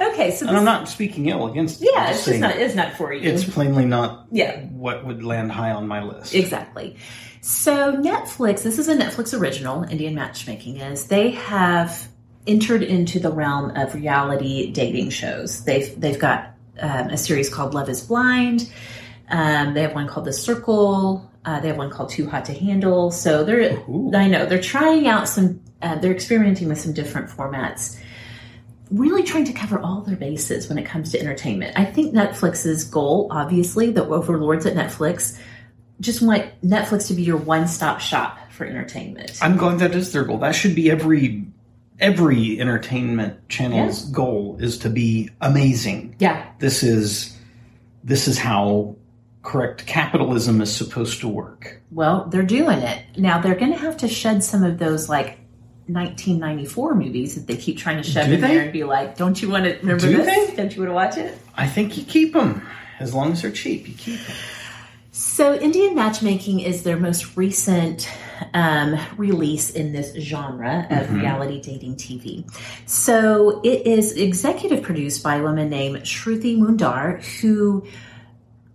[0.00, 1.90] okay, so And I'm not speaking ill against it.
[1.92, 3.28] yeah, I'm it's just not it's not for you.
[3.30, 4.62] It's plainly not Yeah.
[4.68, 6.34] what would land high on my list.
[6.34, 6.96] Exactly.
[7.40, 12.08] So Netflix, this is a Netflix original, Indian Matchmaking is, they have
[12.46, 15.64] entered into the realm of reality dating shows.
[15.64, 18.72] They've they've got um, a series called Love is Blind.
[19.28, 21.30] Um, they have one called The Circle.
[21.44, 23.10] Uh, they have one called Too Hot to Handle.
[23.10, 24.10] So they're Ooh.
[24.14, 25.60] I know they're trying out some.
[25.80, 28.00] Uh, they're experimenting with some different formats.
[28.90, 31.78] Really trying to cover all their bases when it comes to entertainment.
[31.78, 35.38] I think Netflix's goal, obviously, the overlords at Netflix,
[36.00, 39.38] just want Netflix to be your one-stop shop for entertainment.
[39.42, 40.38] I'm glad that is their goal.
[40.38, 41.44] That should be every
[42.00, 46.14] every entertainment channel's goal is to be amazing.
[46.20, 47.36] yeah, This is
[48.04, 48.94] this is how
[49.42, 51.80] correct capitalism is supposed to work.
[51.90, 53.40] well, they're doing it now.
[53.40, 55.38] They're going to have to shed some of those like
[55.86, 58.48] 1994 movies that they keep trying to shove Do in they?
[58.48, 60.26] there and be like, "Don't you want to remember Do this?
[60.50, 60.56] they?
[60.56, 62.66] Don't you want to watch it?" I think you keep them
[63.00, 63.88] as long as they're cheap.
[63.88, 64.36] You keep them.
[65.18, 68.08] So, Indian Matchmaking is their most recent
[68.54, 72.48] um, release in this genre of reality dating TV.
[72.86, 77.84] So, it is executive produced by a woman named Shruti Mundhra, who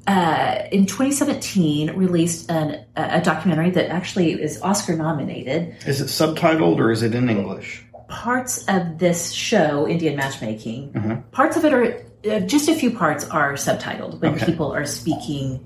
[0.05, 5.77] uh, in 2017 released an, a documentary that actually is Oscar nominated.
[5.87, 7.85] Is it subtitled or is it in English?
[8.09, 13.23] Parts of this show, Indian Matchmaking, parts of it are uh, just a few parts
[13.29, 14.45] are subtitled when Okay.
[14.45, 15.65] people are speaking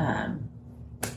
[0.00, 0.48] um,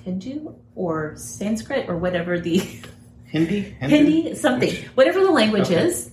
[0.05, 2.57] Hindu or Sanskrit or whatever the
[3.25, 3.61] Hindi?
[3.79, 5.85] Hindi, something, whatever the language Okay.
[5.87, 6.11] is.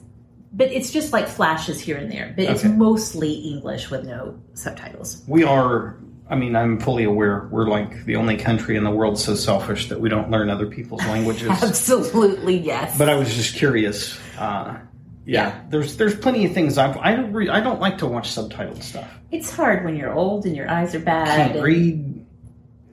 [0.52, 2.32] But it's just like flashes here and there.
[2.34, 5.22] But it's mostly English with no subtitles.
[5.28, 5.96] We are.
[6.28, 9.88] I mean, I'm fully aware we're like the only country in the world so selfish
[9.90, 11.48] that we don't learn other people's languages.
[11.62, 12.96] Absolutely, yes.
[12.98, 14.18] but I was just curious.
[14.38, 14.78] Uh,
[15.24, 15.60] yeah, Yeah.
[15.70, 18.82] there's there's plenty of things I've, I don't re, I don't like to watch subtitled
[18.82, 19.08] stuff.
[19.30, 21.26] it's hard when you're old and your eyes are bad.
[21.28, 22.26] Can't and- read,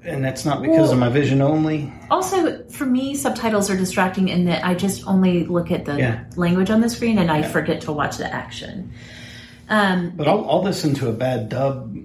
[0.08, 1.92] and that's not because of my vision only.
[2.10, 6.24] Also, for me, subtitles are distracting in that I just only look at the Yeah.
[6.36, 8.92] language on the screen and I forget to watch the action.
[9.70, 11.96] Um, But I'll, I'll listen to a bad dub.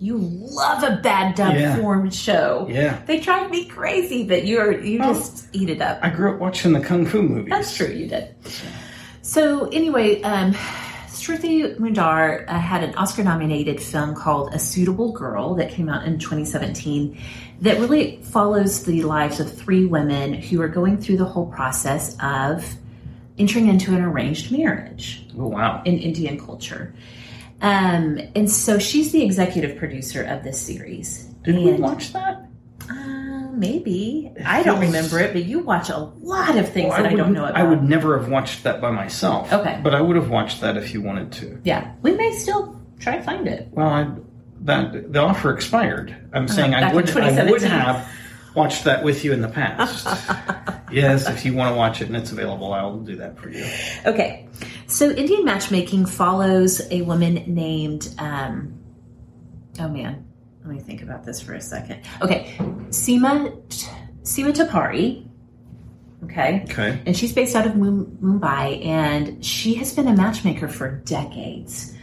[0.00, 1.74] you love a bad dub Yeah.
[1.76, 2.68] formed show.
[2.70, 2.98] Yeah.
[3.06, 5.98] They drive me crazy, but you're you Well, just eat it up.
[6.02, 7.50] I grew up watching the kung fu movies.
[7.50, 8.32] That's true, you did.
[9.22, 10.54] So anyway, um,
[11.08, 16.18] Shruti Mundhra uh, had an Oscar-nominated film called A Suitable Girl that came out in
[16.20, 17.18] 2017
[17.60, 22.16] that really follows the lives of three women who are going through the whole process
[22.22, 22.64] of
[23.38, 25.82] entering into an arranged marriage Oh wow!
[25.84, 26.94] in Indian culture.
[27.60, 31.24] Um, and so she's the executive producer of this series.
[31.44, 32.44] Did we watch that?
[32.88, 34.32] Uh, maybe.
[34.44, 37.18] I don't remember it, but you watch a lot of things Well, that I, don't
[37.18, 37.56] wouldn't- know about.
[37.56, 39.52] I would never have watched that by myself.
[39.52, 39.80] Okay.
[39.82, 41.60] But I would have watched that if you wanted to.
[41.64, 43.68] Yeah, we may still try to find it.
[43.72, 44.08] Well, I,
[44.62, 46.16] that the offer expired.
[46.32, 48.08] I'm saying I would I would have
[48.54, 50.06] watched that with you in the past.
[50.92, 53.64] yes, if you want to watch it and it's available, I'll do that for you.
[54.06, 54.48] Okay,
[54.86, 58.14] so Indian matchmaking follows a woman named.
[58.18, 58.78] Um,
[59.78, 60.26] oh man,
[60.64, 62.02] let me think about this for a second.
[62.20, 62.54] Okay,
[62.88, 63.56] Sima
[64.22, 65.24] Sima Tapari.
[66.24, 66.64] Okay.
[66.64, 67.00] Okay.
[67.06, 71.94] And she's based out of Mumbai, and she has been a matchmaker for decades.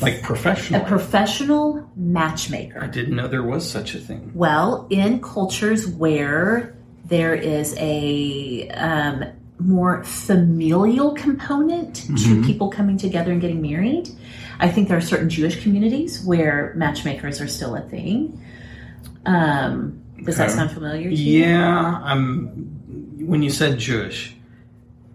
[0.00, 0.82] Like professional.
[0.82, 1.90] A professional.
[1.96, 2.82] matchmaker.
[2.82, 4.32] I didn't know there was such a thing.
[4.34, 9.24] Well, in cultures where there is a um,
[9.58, 14.08] more familial component to people coming together and getting married,
[14.58, 18.42] I think there are certain Jewish communities where matchmakers are still a thing.
[19.26, 21.44] Um, does that sound familiar to you?
[21.44, 22.46] Yeah, I'm.
[23.26, 24.34] When you said Jewish,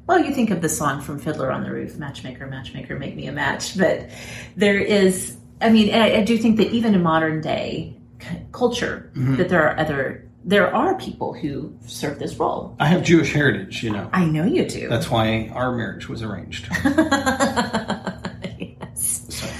[0.07, 3.25] Well, you think of the song from Fiddler on the Roof, Matchmaker, Matchmaker, Make Me
[3.27, 3.75] a Match.
[3.77, 4.09] But
[4.55, 7.97] there is, I mean, I, I do think that even in modern day
[8.51, 9.37] culture, mm-hmm.
[9.37, 12.75] that there are other, there are people who serve this role.
[12.79, 13.81] I have Jewish heritage.
[13.83, 14.87] You know, I know you do.
[14.89, 16.67] that's why our marriage was arranged.
[18.53, 19.51] yes.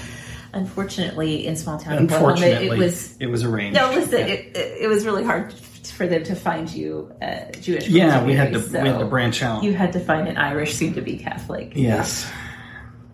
[0.52, 3.16] Unfortunately, in small town Oklahoma, Unfortunately, it was.
[3.18, 3.74] it was arranged.
[3.74, 5.52] No, listen, it, it, it was really hard
[5.90, 7.88] for them to find you uh, Jewish.
[7.88, 9.62] yeah, we had to so we had to branch out.
[9.62, 11.72] You had to find an Irish, soon to be Catholic.
[11.74, 12.30] yes,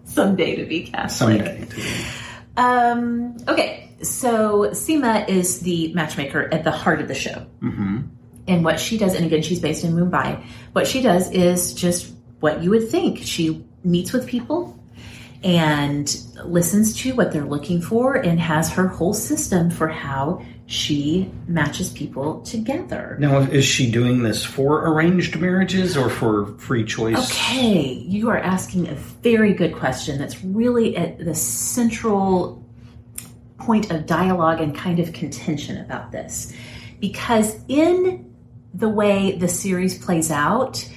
[0.04, 1.10] Someday to be Catholic.
[1.10, 1.68] someday.
[2.56, 7.46] Um, okay, so Sima is the matchmaker at the heart of the show.
[7.62, 8.00] Mm-hmm.
[8.48, 12.12] And what she does, and again, she's based in Mumbai, what she does is just
[12.40, 13.18] what you would think.
[13.18, 14.78] She meets with people
[15.44, 21.30] and listens to what they're looking for and has her whole system for how she
[21.46, 23.16] matches people together.
[23.18, 27.30] Now, is she doing this for arranged marriages or for free choice?
[27.30, 32.64] Okay, you are asking a very good question that's really at the central
[33.58, 36.52] point of dialogue and kind of contention about this.
[37.00, 38.32] Because in
[38.74, 40.88] the way the series plays out,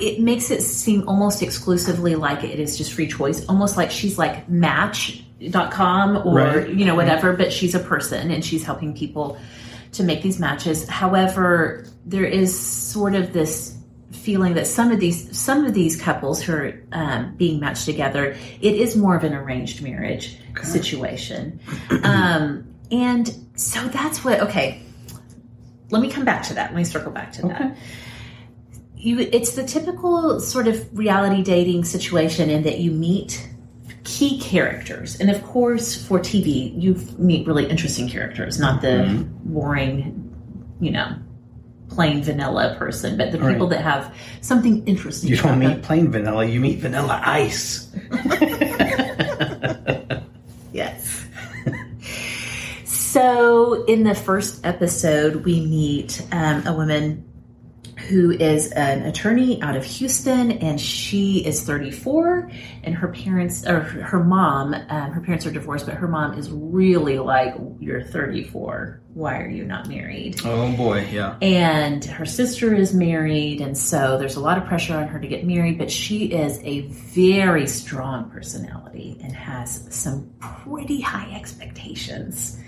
[0.00, 4.18] it makes it seem almost exclusively like it is just free choice, almost like she's
[4.18, 4.48] like
[5.52, 6.68] match.com or, Right.
[6.68, 9.38] you know, whatever, but she's a person and she's helping people
[9.92, 10.88] to make these matches.
[10.88, 13.76] However, there is sort of this
[14.10, 18.36] feeling that some of these some of these couples who are um, being matched together,
[18.60, 21.60] it is more of an arranged marriage situation,
[22.04, 24.40] um, and so that's what.
[24.40, 24.80] Okay,
[25.90, 26.70] let me come back to that.
[26.70, 27.76] Let me circle back to that.
[28.96, 33.46] You, it's the typical sort of reality dating situation in that you meet
[34.04, 40.20] key characters, and of course, for TV, you meet really interesting characters, not the boring,
[40.80, 41.14] you know,
[41.88, 43.70] plain vanilla person, but the people Right.
[43.70, 45.30] that have something interesting.
[45.30, 45.70] You don't about them.
[45.76, 47.88] meet plain vanilla, you meet vanilla ice.
[50.72, 51.24] Yes.
[52.84, 57.24] so, in the first episode, we meet um, a woman
[58.08, 62.50] who is an attorney out of Houston, and she is 34,
[62.82, 66.50] and her parents, or her mom, um, her parents are divorced, but her mom is
[66.50, 69.00] really like, "You're 34.
[69.14, 71.36] Why are you not married?" Oh boy, yeah.
[71.40, 75.26] and her sister is married and so there's a lot of pressure on her to
[75.28, 82.58] get married but she is a very strong personality and has some pretty high expectations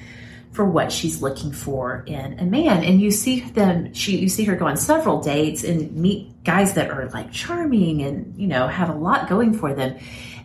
[0.56, 4.42] for what she's looking for in a man and you see them she you see
[4.42, 8.66] her go on several dates and meet guys that are like charming and you know
[8.66, 9.94] have a lot going for them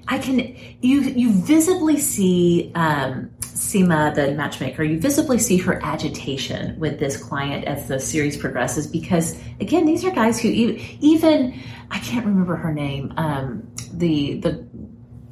[0.10, 0.40] i can
[0.82, 7.16] you you visibly see um Sima, the matchmaker, you visibly see her agitation with this
[7.16, 12.56] client as the series progresses because, again, these are guys who even I can't remember
[12.56, 14.68] her name, um, the the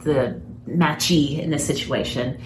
[0.04, 2.40] the matchee in this situation.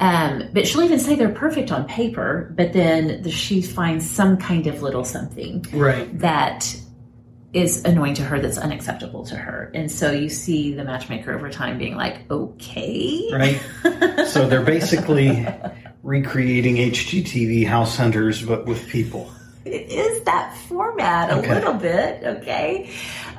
[0.00, 4.38] Um, but she'll even say they're perfect on paper, but then the, she finds some
[4.38, 6.18] kind of little something Right.
[6.20, 6.74] that
[7.52, 9.70] is annoying to her that's unacceptable to her.
[9.74, 13.28] And so you see the matchmaker over time being like, okay.
[13.32, 13.60] Right.
[14.28, 15.46] so they're basically
[16.02, 19.30] recreating HGTV House Hunters, but with people.
[19.64, 21.54] It is that format a Okay.
[21.54, 22.90] little bit, okay?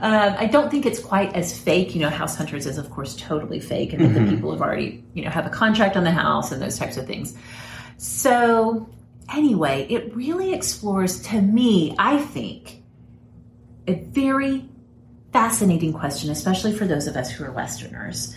[0.02, 1.96] Um, I don't think it's quite as fake.
[1.96, 5.24] You know, House Hunters is, of course, totally fake, and the people have already, you
[5.24, 7.36] know, have a contract on the house and those types of things.
[7.98, 8.88] So,
[9.34, 12.84] anyway, it really explores, to me, I think,
[13.88, 14.70] a very
[15.34, 18.36] fascinating question, especially for those of us who are Westerners.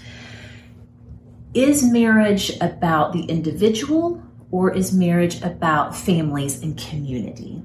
[1.52, 7.62] Is marriage about the individual or is marriage about families and community?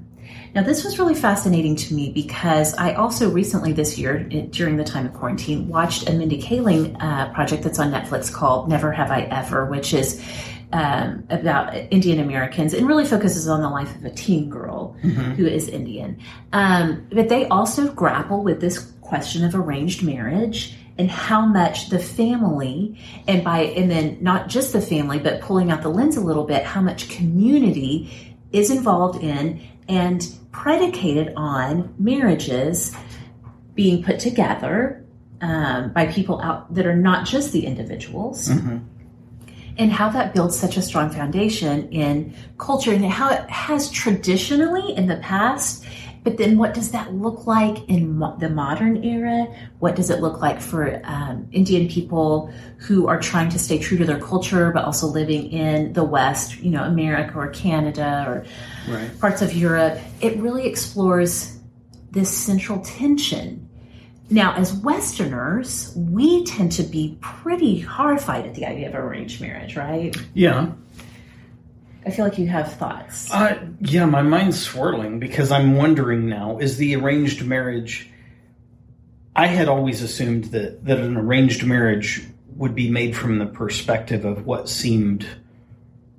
[0.54, 4.84] Now, this was really fascinating to me because I also recently this year, during the
[4.84, 9.10] time of quarantine, watched a Mindy Kaling uh, project that's on Netflix called Never Have
[9.10, 10.20] I Ever, which is
[10.72, 15.46] um, about Indian Americans and really focuses on the life of a teen girl who
[15.46, 16.18] is Indian.
[16.52, 21.98] Um, but they also grapple with this question of arranged marriage and how much the
[21.98, 26.20] family and by and then not just the family but pulling out the lens a
[26.20, 29.60] little bit how much community is involved in
[29.90, 32.94] and predicated on marriages
[33.74, 35.04] being put together
[35.40, 38.48] um, by people out that are not just the individuals.
[39.78, 44.94] And how that builds such a strong foundation in culture and how it has traditionally
[44.94, 45.84] in the past
[46.22, 49.46] but then what does that look like in mo- the modern era
[49.78, 53.96] what does it look like for um, indian people who are trying to stay true
[53.98, 58.44] to their culture but also living in the west you know america or canada or
[58.88, 59.20] Right.
[59.20, 61.58] parts of europe it really explores
[62.10, 63.68] this central tension
[64.32, 69.76] now, as Westerners, we tend to be pretty horrified at the idea of arranged marriage,
[69.76, 70.16] right?
[70.34, 70.70] Yeah.
[72.04, 73.30] I feel like you have thoughts.
[73.30, 78.08] Uh, yeah, my mind's swirling because I'm wondering now is the arranged marriage.
[79.36, 82.26] I had always assumed that, that an arranged marriage
[82.56, 85.26] would be made from the perspective of what seemed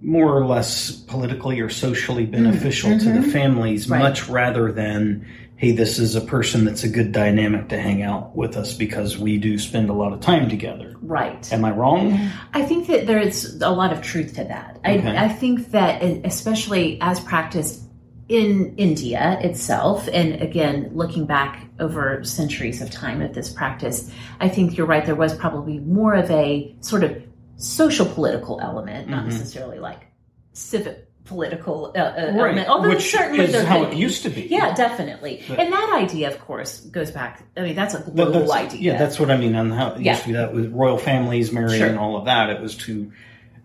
[0.01, 2.43] more or less politically or socially mm-hmm.
[2.43, 3.29] beneficial to the mm-hmm.
[3.29, 3.99] families, Right.
[3.99, 5.27] much rather than,
[5.57, 9.17] hey, this is a person that's a good dynamic to hang out with us because
[9.17, 10.95] we do spend a lot of time together.
[11.01, 11.51] right.
[11.53, 12.31] Am I wrong?
[12.53, 14.79] I think that there's a lot of truth to that.
[14.79, 15.07] Okay.
[15.07, 17.83] I, I think that, especially as practiced
[18.27, 24.47] in India itself, and again, looking back over centuries of time of this practice, I
[24.47, 25.05] think you're right.
[25.05, 27.21] There was probably more of a sort of
[27.57, 30.07] social political element, not necessarily like
[30.53, 32.67] civic political uh, uh, element.
[32.67, 34.41] Although Which certainly is how it used to be.
[34.43, 35.43] Yeah, definitely.
[35.49, 37.43] and that idea, of course, goes back.
[37.55, 38.93] I mean, that's a global that's- idea.
[38.93, 40.11] Yeah, that's what I mean on how it Yeah.
[40.13, 40.33] used to be.
[40.33, 41.87] That with royal families marrying Sure.
[41.89, 42.49] and all of that.
[42.49, 43.11] It was to,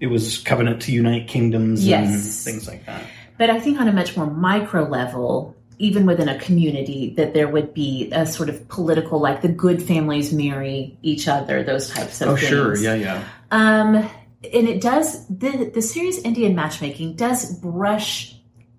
[0.00, 3.02] it was covenant to unite kingdoms and things like that.
[3.38, 7.48] But I think on a much more micro level, even within a community, that there
[7.48, 12.20] would be a sort of political, like the good families marry each other, those types
[12.22, 12.48] of Oh, things.
[12.48, 13.22] sure, yeah, yeah.
[13.50, 18.34] Um, and it does the the series Indian matchmaking does brush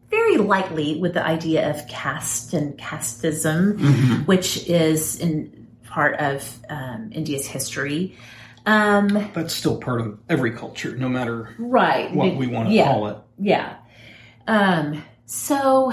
[0.09, 7.09] very lightly with the idea of caste and casteism, which is in part of um,
[7.13, 8.15] India's history.
[8.65, 12.13] Um, That's still part of every culture, no matter right.
[12.13, 12.85] what we want to Yeah.
[12.85, 13.17] call it.
[13.39, 13.75] Yeah.
[14.47, 15.91] Um, so,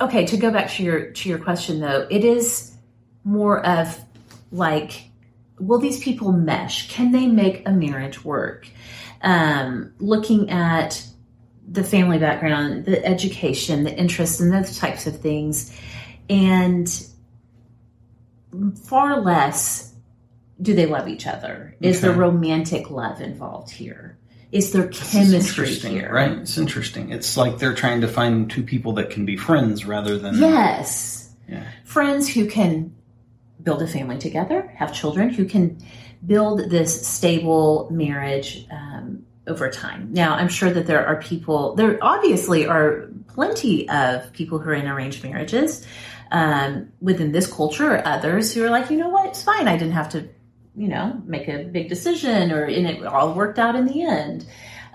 [0.00, 2.72] okay, to go back to your to your question though, it is
[3.24, 3.98] more of
[4.52, 5.10] like,
[5.58, 6.88] will these people mesh?
[6.90, 8.68] Can they make a marriage work?
[9.22, 11.04] Um, looking at
[11.68, 15.74] the family background, the education, the interests, and those types of things,
[16.28, 16.88] and
[18.84, 19.94] far less
[20.60, 21.76] do they love each other.
[21.80, 24.18] Is there romantic love involved here?
[24.52, 26.12] Is there chemistry interesting, here?
[26.12, 26.32] right?
[26.32, 27.10] It's interesting.
[27.10, 31.30] It's like they're trying to find two people that can be friends rather than Yes.
[31.48, 31.64] Yeah.
[31.84, 32.95] Friends who can
[33.66, 35.76] build a family together, have children, who can
[36.24, 40.12] build this stable marriage um, over time.
[40.12, 44.74] Now, I'm sure that there are people, there obviously are plenty of people who are
[44.74, 45.84] in arranged marriages
[46.30, 49.66] um, within this culture or others who are like, you know what, it's fine.
[49.66, 50.28] I didn't have to,
[50.76, 54.46] you know, make a big decision or and it all worked out in the end.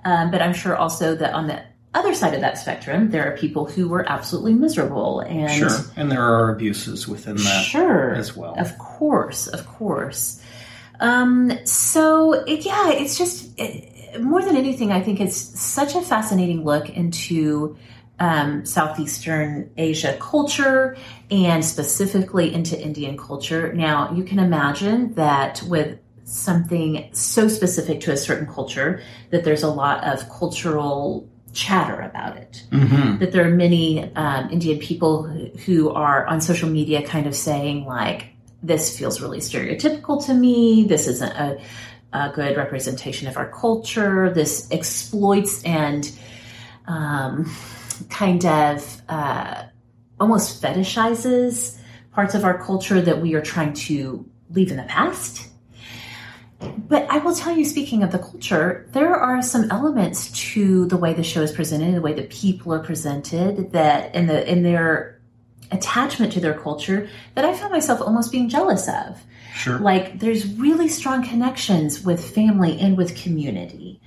[0.05, 1.61] Um, but I'm sure also that on the
[1.93, 5.85] other side of that spectrum, there are people who were absolutely miserable and Sure.
[5.97, 8.55] And there are abuses within that sure as well.
[8.57, 10.41] Of course, of course.
[11.01, 16.01] Um, so it, yeah, it's just it, more than anything, I think it's such a
[16.01, 17.77] fascinating look into
[18.19, 20.95] um, Southeastern Asia culture
[21.29, 23.73] and specifically into Indian culture.
[23.73, 29.63] Now, you can imagine that with something so specific to a certain culture, that there's
[29.63, 35.23] a lot of cultural chatter about it hmm that there are many um, Indian people
[35.23, 38.27] who, who are on social media kind of saying like,
[38.63, 40.83] this feels really stereotypical to me.
[40.83, 41.61] This isn't a,
[42.13, 44.31] a good representation of our culture.
[44.33, 46.11] This exploits and
[46.87, 47.51] um,
[48.09, 49.63] kind of uh,
[50.19, 51.77] almost fetishizes
[52.13, 55.47] parts of our culture that we are trying to leave in the past.
[56.87, 60.97] But I will tell you, speaking of the culture, there are some elements to the
[60.97, 64.63] way the show is presented, the way the people are presented, that in the in
[64.63, 65.19] their
[65.71, 69.23] attachment to their culture, that I found myself almost being jealous of.
[69.55, 69.79] Sure.
[69.79, 74.01] Like there's really strong connections with family and with community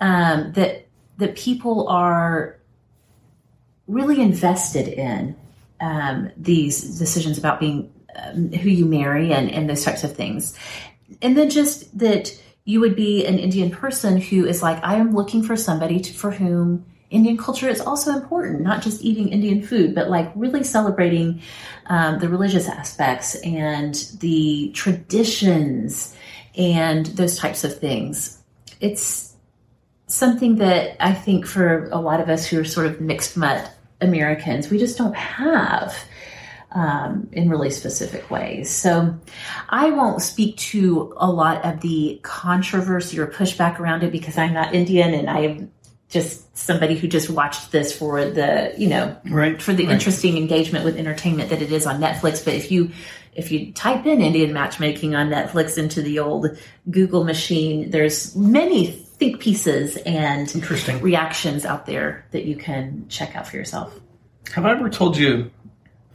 [0.00, 0.86] um, that
[1.18, 2.58] that people are
[3.86, 5.36] really invested in
[5.80, 10.56] um, these decisions about being um, who you marry and, and those types of things.
[11.22, 15.14] And then just that you would be an Indian person who is like, I am
[15.14, 19.62] looking for somebody to, for whom Indian culture is also important, not just eating Indian
[19.62, 21.40] food, but like really celebrating
[21.86, 26.14] um, the religious aspects and the traditions
[26.56, 28.42] and those types of things.
[28.80, 29.34] It's
[30.06, 33.72] something that I think for a lot of us who are sort of mixed mutt
[34.00, 35.96] Americans, we just don't have
[36.72, 38.70] um, in really specific ways.
[38.70, 39.18] So
[39.68, 44.52] I won't speak to a lot of the controversy or pushback around it because I'm
[44.52, 45.72] not Indian and I am
[46.08, 49.92] just somebody who just watched this for the, you know, Right, for the right.
[49.92, 52.44] interesting engagement with entertainment that it is on Netflix.
[52.44, 52.90] But if you
[53.34, 56.58] if you type in Indian matchmaking on Netflix into the old
[56.90, 61.00] Google machine, there's many think pieces and Interesting.
[61.00, 63.98] reactions out there that you can check out for yourself.
[64.54, 65.50] Have I ever told you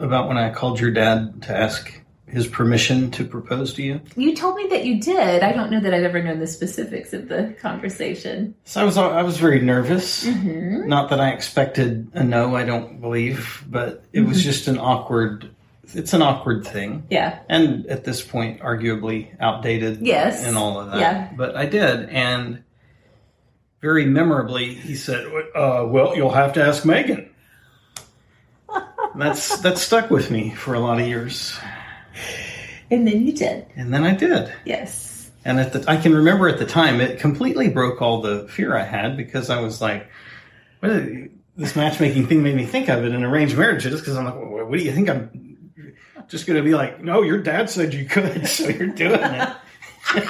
[0.04, 1.92] about when I called your dad to ask
[2.28, 4.02] his permission to propose to you?
[4.16, 5.44] You told me that you did.
[5.44, 8.56] I don't know that I've ever known the specifics of the conversation.
[8.66, 10.26] So I was I was very nervous.
[10.26, 10.88] Mm-hmm.
[10.88, 12.56] Not that I expected a no.
[12.56, 14.30] I don't believe, but it Mm-hmm.
[14.30, 15.50] was just an awkward.
[15.96, 17.38] It's an awkward thing, Yeah.
[17.50, 20.02] and at this point, arguably outdated.
[20.02, 20.44] Yes.
[20.44, 21.00] and all of that.
[21.00, 21.30] Yeah.
[21.38, 22.64] but I did, and
[23.80, 27.30] very memorably, he said, uh, "Well, you'll have to ask Megan."
[29.16, 31.58] That's that stuck with me for a lot of years,
[32.90, 33.66] And then you did.
[33.76, 34.52] and then I did.
[34.66, 35.32] Yes.
[35.46, 38.76] And at the, I can remember at the time, it completely broke all the fear
[38.76, 40.08] I had because I was like,
[40.80, 44.26] what is- this matchmaking thing made me think of it in arranged marriages because I'm
[44.26, 45.58] like, what, what do you think I'm
[46.28, 47.04] just going to be like?
[47.04, 49.50] No, your dad said you could, so you're doing it.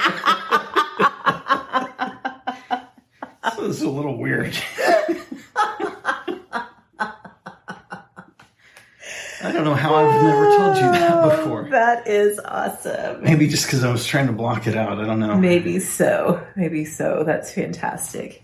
[3.55, 4.57] so this is a little weird.
[9.43, 11.69] I don't know how I've never told you that oh, before.
[11.69, 13.21] That is awesome.
[13.23, 14.99] Maybe just because I was trying to block it out.
[14.99, 15.35] I don't know.
[15.35, 16.41] Maybe so.
[16.55, 17.23] Maybe so.
[17.25, 18.41] That's fantastic.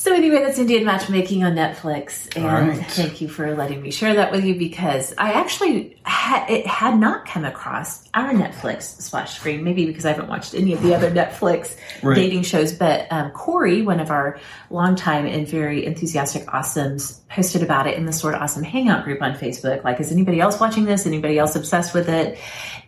[0.00, 2.86] So anyway, that's Indian matchmaking on Netflix, and right.
[2.86, 6.98] thank you for letting me share that with you because I actually had it had
[6.98, 9.62] not come across our Netflix splash screen.
[9.62, 12.14] Maybe because I haven't watched any of the other Netflix Right.
[12.14, 14.40] dating shows, but um, Corey, one of our
[14.70, 19.34] longtime and very enthusiastic awesomes, posted about it in the Sorta Awesome Hangout group on
[19.34, 19.84] Facebook.
[19.84, 21.04] Like, is anybody else watching this?
[21.04, 22.38] Anybody else obsessed with it?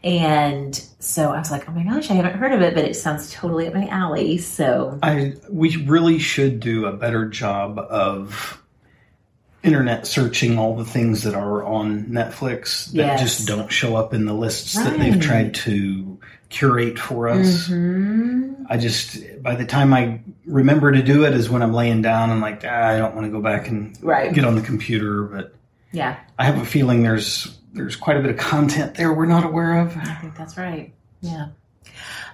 [0.04, 2.96] And so I was like, oh my gosh, I haven't heard of it, but it
[2.96, 4.38] sounds totally up my alley.
[4.38, 8.60] So I we really should do a better job of
[9.62, 13.20] internet searching all the things that are on Netflix that Yes.
[13.20, 17.68] just don't show up in the lists that they've tried to curate for us.
[17.68, 18.64] Mm-hmm.
[18.68, 22.30] I just by the time I remember to do it is when I'm laying down
[22.30, 24.34] and like ah, I don't want to go back and Right.
[24.34, 25.54] get on the computer, but
[25.92, 29.44] yeah, I have a feeling there's there's quite a bit of content there we're not
[29.44, 29.96] aware of.
[29.96, 30.92] I think that's right.
[31.20, 31.48] Yeah.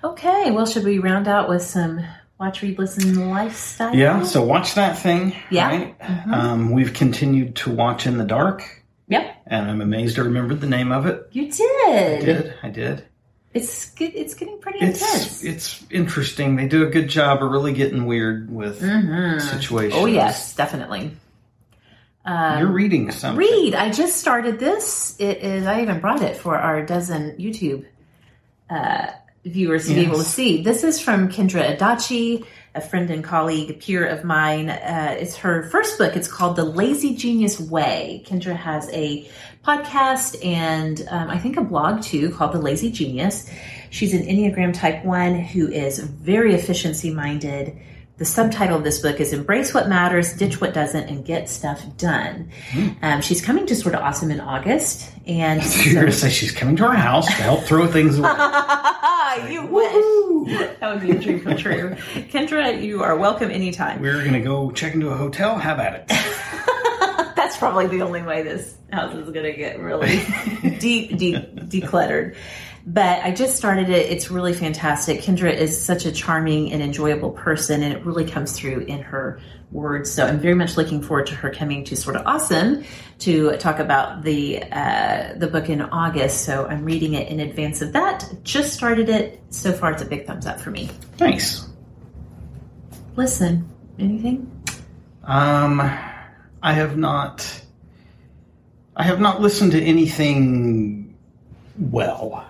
[0.04, 0.50] Okay.
[0.50, 2.00] Well, should we round out with some
[2.38, 3.94] watch, read, listen lifestyle?
[3.94, 5.34] Yeah, so watch that thing.
[5.50, 5.68] Yeah.
[5.68, 5.98] Right?
[5.98, 6.32] Mhm.
[6.32, 8.62] Um, we've continued to watch in the dark.
[9.10, 9.36] Yep.
[9.46, 11.26] and I'm amazed I remembered the name of it.
[11.32, 12.22] You did.
[12.22, 12.54] I did.
[12.62, 13.04] I did.
[13.54, 14.12] It's good.
[14.14, 15.42] It's getting pretty It's intense.
[15.42, 16.56] it's interesting.
[16.56, 19.40] They do a good job of really getting weird with Mhm.
[19.40, 19.94] situations.
[19.98, 21.16] Oh yes, definitely.
[22.28, 23.38] Um, You're reading something.
[23.38, 23.74] Read.
[23.74, 25.16] I just started this.
[25.18, 25.66] It is.
[25.66, 27.86] I even brought it for our dozen YouTube
[28.68, 29.12] uh,
[29.46, 30.62] viewers to be able to see.
[30.62, 34.68] This is from Kendra Adachi, a friend and colleague, a peer of mine.
[34.68, 36.16] Uh, it's her first book.
[36.16, 38.22] It's called The Lazy Genius Way.
[38.26, 39.26] Kendra has a
[39.64, 43.50] podcast and um, I think a blog too called The Lazy Genius.
[43.88, 47.74] She's an Enneagram Type One who is very efficiency minded.
[48.18, 51.80] The subtitle of this book is Embrace What Matters, Ditch What Doesn't, and Get Stuff
[51.96, 52.50] Done.
[53.00, 55.08] Um, she's coming to Sorta Awesome in August.
[55.28, 58.28] And You're going to say she's coming to our house to help throw things away.
[59.52, 60.04] you wish.
[60.80, 61.90] That would be a dream come true.
[62.30, 64.00] Kendra, you are welcome anytime.
[64.00, 65.58] We're going to go check into a hotel.
[65.58, 67.36] Have at it.
[67.36, 70.24] That's probably the only way this house is going to get really
[70.78, 72.36] deep, deep, decluttered.
[72.90, 74.10] But I just started it.
[74.10, 75.20] It's really fantastic.
[75.20, 79.40] Kendra is such a charming and enjoyable person, and it really comes through in her
[79.70, 80.10] words.
[80.10, 82.84] So I'm very much looking forward to her coming to Sorta Awesome
[83.18, 86.46] to talk about the uh, the book in August.
[86.46, 88.26] So I'm reading it in advance of that.
[88.42, 89.38] Just started it.
[89.50, 90.88] So far, it's a big thumbs up for me.
[91.20, 91.68] Nice.
[93.16, 93.68] Listen,
[93.98, 94.50] anything?
[95.24, 95.82] Um,
[96.62, 97.64] I have not.
[98.96, 100.97] I have not listened to anything
[101.78, 102.44] well.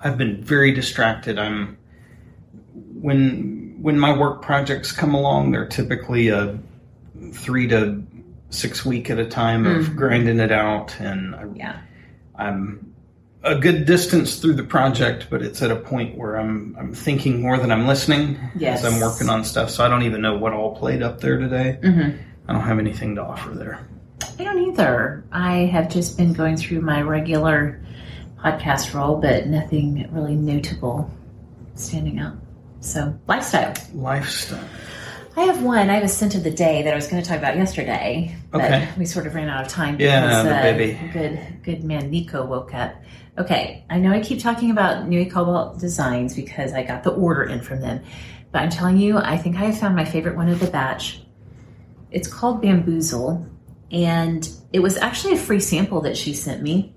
[0.00, 1.38] I've been very distracted.
[1.38, 1.76] I'm
[3.00, 6.58] when when my work projects come along, they're typically a
[7.32, 8.02] three to
[8.50, 11.78] six week at a time of grinding it out, and I, Yeah.
[12.36, 12.92] I'm
[13.42, 17.42] a good distance through the project, but it's at a point where I'm I'm thinking
[17.42, 18.84] more than I'm listening Yes.
[18.84, 19.70] as I'm working on stuff.
[19.70, 21.78] So I don't even know what all played up there today.
[21.82, 22.16] Mm-hmm.
[22.48, 23.86] I don't have anything to offer there.
[24.38, 25.24] I don't either.
[25.32, 27.80] I have just been going through my regular
[28.44, 31.10] podcast role, but nothing really notable
[31.74, 32.34] standing out.
[32.80, 33.72] So, lifestyle.
[33.94, 34.64] Lifestyle.
[35.36, 35.90] I have one.
[35.90, 38.36] I have a scent of the day that I was going to talk about yesterday,
[38.52, 38.88] but Okay.
[38.96, 41.10] we sort of ran out of time Yeah, because the uh, baby.
[41.12, 42.94] good good man Nico woke up.
[43.36, 47.42] Okay, I know I keep talking about Nui Cobalt Designs because I got the order
[47.42, 48.00] in from them,
[48.52, 51.20] but I'm telling you, I think I have found my favorite one of the batch.
[52.12, 53.44] It's called Bamboozle,
[53.90, 56.93] and it was actually a free sample that she sent me.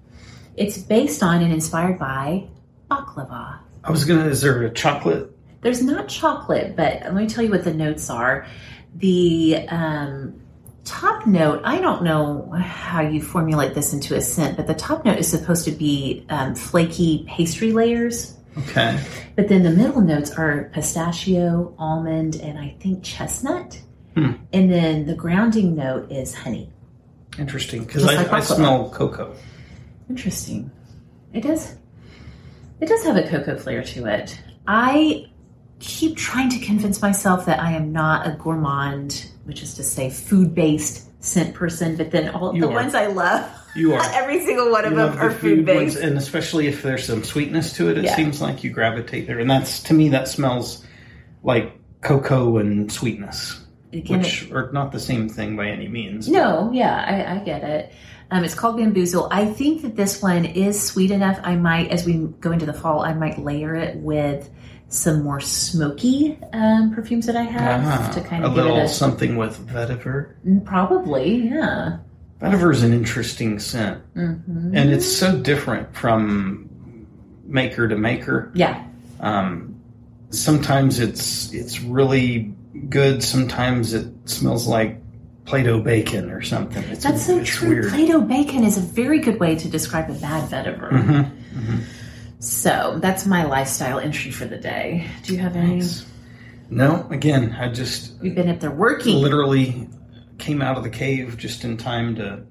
[0.57, 2.47] It's based on and inspired by
[2.89, 3.59] baklava.
[3.83, 4.27] I was gonna.
[4.27, 5.31] Is there a chocolate?
[5.61, 8.45] There's not chocolate, but let me tell you what the notes are.
[8.95, 10.41] The um,
[10.83, 15.05] top note, I don't know how you formulate this into a scent, but the top
[15.05, 18.35] note is supposed to be um, flaky pastry layers.
[18.57, 18.99] Okay.
[19.35, 23.79] But then the middle notes are pistachio, almond, and I think chestnut.
[24.15, 24.31] Hmm.
[24.51, 26.71] And then the grounding note is honey.
[27.37, 27.83] Interesting.
[27.83, 29.35] Because I, like I smell cocoa.
[30.09, 30.71] Interesting.
[31.33, 31.75] It does.
[32.79, 34.39] It does have a cocoa flair to it.
[34.67, 35.25] I
[35.79, 40.09] keep trying to convince myself that I am not a gourmand, which is to say,
[40.09, 41.95] food-based scent person.
[41.97, 42.73] But then all You the are.
[42.73, 44.01] ones I love, You are.
[44.13, 45.97] every single one of You them are the food food-based.
[45.97, 48.15] and especially if there's some sweetness to it, it Yeah.
[48.15, 49.39] seems like you gravitate there.
[49.39, 50.83] And that's to me, that smells
[51.43, 53.59] like cocoa and sweetness,
[53.93, 56.27] Again, which are not the same thing by any means.
[56.29, 57.91] No, yeah, I, I get it.
[58.29, 59.27] Um, it's called Bamboozle.
[59.31, 61.39] I think that this one is sweet enough.
[61.43, 64.49] I might, as we go into the fall, I might layer it with
[64.89, 68.79] some more smoky um, perfumes that I have Ah, to kind a of give little
[68.79, 70.33] it a something with vetiver.
[70.65, 71.97] probably, yeah.
[72.41, 76.69] Vetiver is an interesting scent, hmm and it's so different from
[77.45, 78.51] maker to maker.
[78.53, 78.83] Yeah,
[79.19, 79.75] Um,
[80.29, 82.53] sometimes it's it's really
[82.89, 83.23] good.
[83.23, 85.01] Sometimes it smells like
[85.47, 86.83] Play-Doh bacon or something.
[86.85, 87.69] It's, that's so it's true.
[87.69, 87.89] Weird.
[87.89, 90.91] Play-Doh bacon is a very good way to describe a bad vetiver.
[90.91, 91.81] Mhm.
[92.39, 95.07] So that's my lifestyle entry for the day.
[95.23, 95.81] Do you have any?
[96.69, 99.15] No, again, I just You've been up there working.
[99.17, 99.87] literally
[100.37, 102.43] came out of the cave just in time to.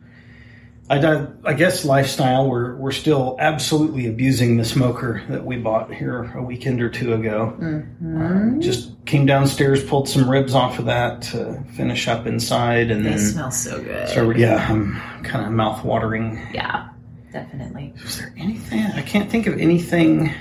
[0.88, 2.48] I, I guess lifestyle.
[2.48, 7.12] We're we're still absolutely abusing the smoker that we bought here a weekend or two
[7.14, 7.56] ago.
[7.60, 8.56] Mm-hmm.
[8.58, 13.04] Uh, just came downstairs, pulled some ribs off of that to finish up inside, and
[13.04, 14.08] They then smell so good.
[14.10, 16.40] so yeah, I'm kind of mouth watering.
[16.54, 16.88] yeah,
[17.32, 17.92] definitely.
[18.04, 18.80] Is there anything?
[18.94, 20.32] I can't think of anything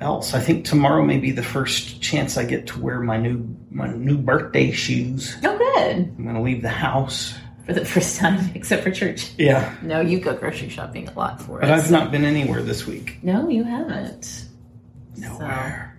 [0.00, 0.34] else.
[0.34, 3.88] I think tomorrow may be the first chance I get to wear my new my
[3.88, 5.34] new birthday shoes.
[5.42, 5.96] Oh, good.
[6.18, 7.34] I'm gonna leave the house.
[7.66, 9.32] For the first time, except for church.
[9.38, 11.82] Yeah, No, you go grocery shopping a lot for but us.
[11.82, 13.18] But I've not been anywhere this week.
[13.22, 14.46] No, you haven't.
[15.16, 15.90] Nowhere.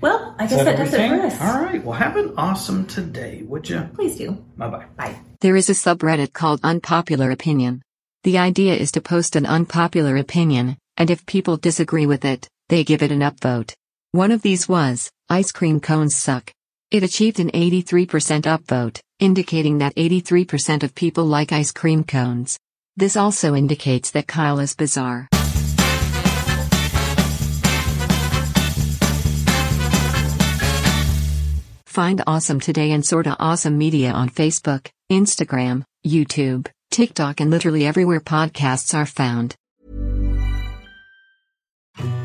[0.00, 1.40] Well, I Is guess that, does it for us.
[1.40, 1.84] All right.
[1.84, 3.80] Well, have an awesome today, would you?
[3.94, 4.32] Please do.
[4.56, 4.84] Bye bye.
[4.96, 5.20] Bye.
[5.40, 7.82] There is a subreddit called Unpopular Opinion.
[8.24, 12.84] The idea is to post an unpopular opinion, and if people disagree with it, they
[12.84, 13.74] give it an upvote.
[14.12, 16.52] One of these was, ice cream cones suck.
[16.90, 22.58] It achieved an 83% upvote, indicating that 83% of people like ice cream cones.
[22.96, 25.28] This also indicates that Kyle is bizarre.
[31.86, 38.20] Find Awesome Today and Sorta Awesome Media on Facebook, Instagram, YouTube, TikTok, and literally everywhere
[38.20, 39.54] podcasts are found.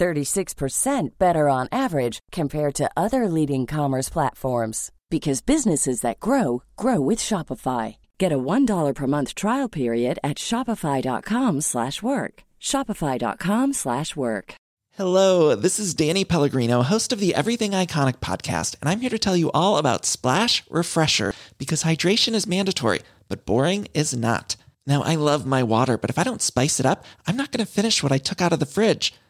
[0.00, 7.00] 36% better on average compared to other leading commerce platforms because businesses that grow grow
[7.00, 7.96] with Shopify.
[8.16, 12.44] Get a $1 per month trial period at shopify.com slash work.
[12.60, 14.54] Shopify.com slash work.
[14.92, 19.18] Hello, this is Danny Pellegrino, host of the Everything Iconic podcast, and I'm here to
[19.18, 24.56] tell you all about Splash Refresher because hydration is mandatory, but boring is not.
[24.86, 27.64] Now, I love my water, but if I don't spice it up, I'm not going
[27.64, 29.14] to finish what I took out of the fridge.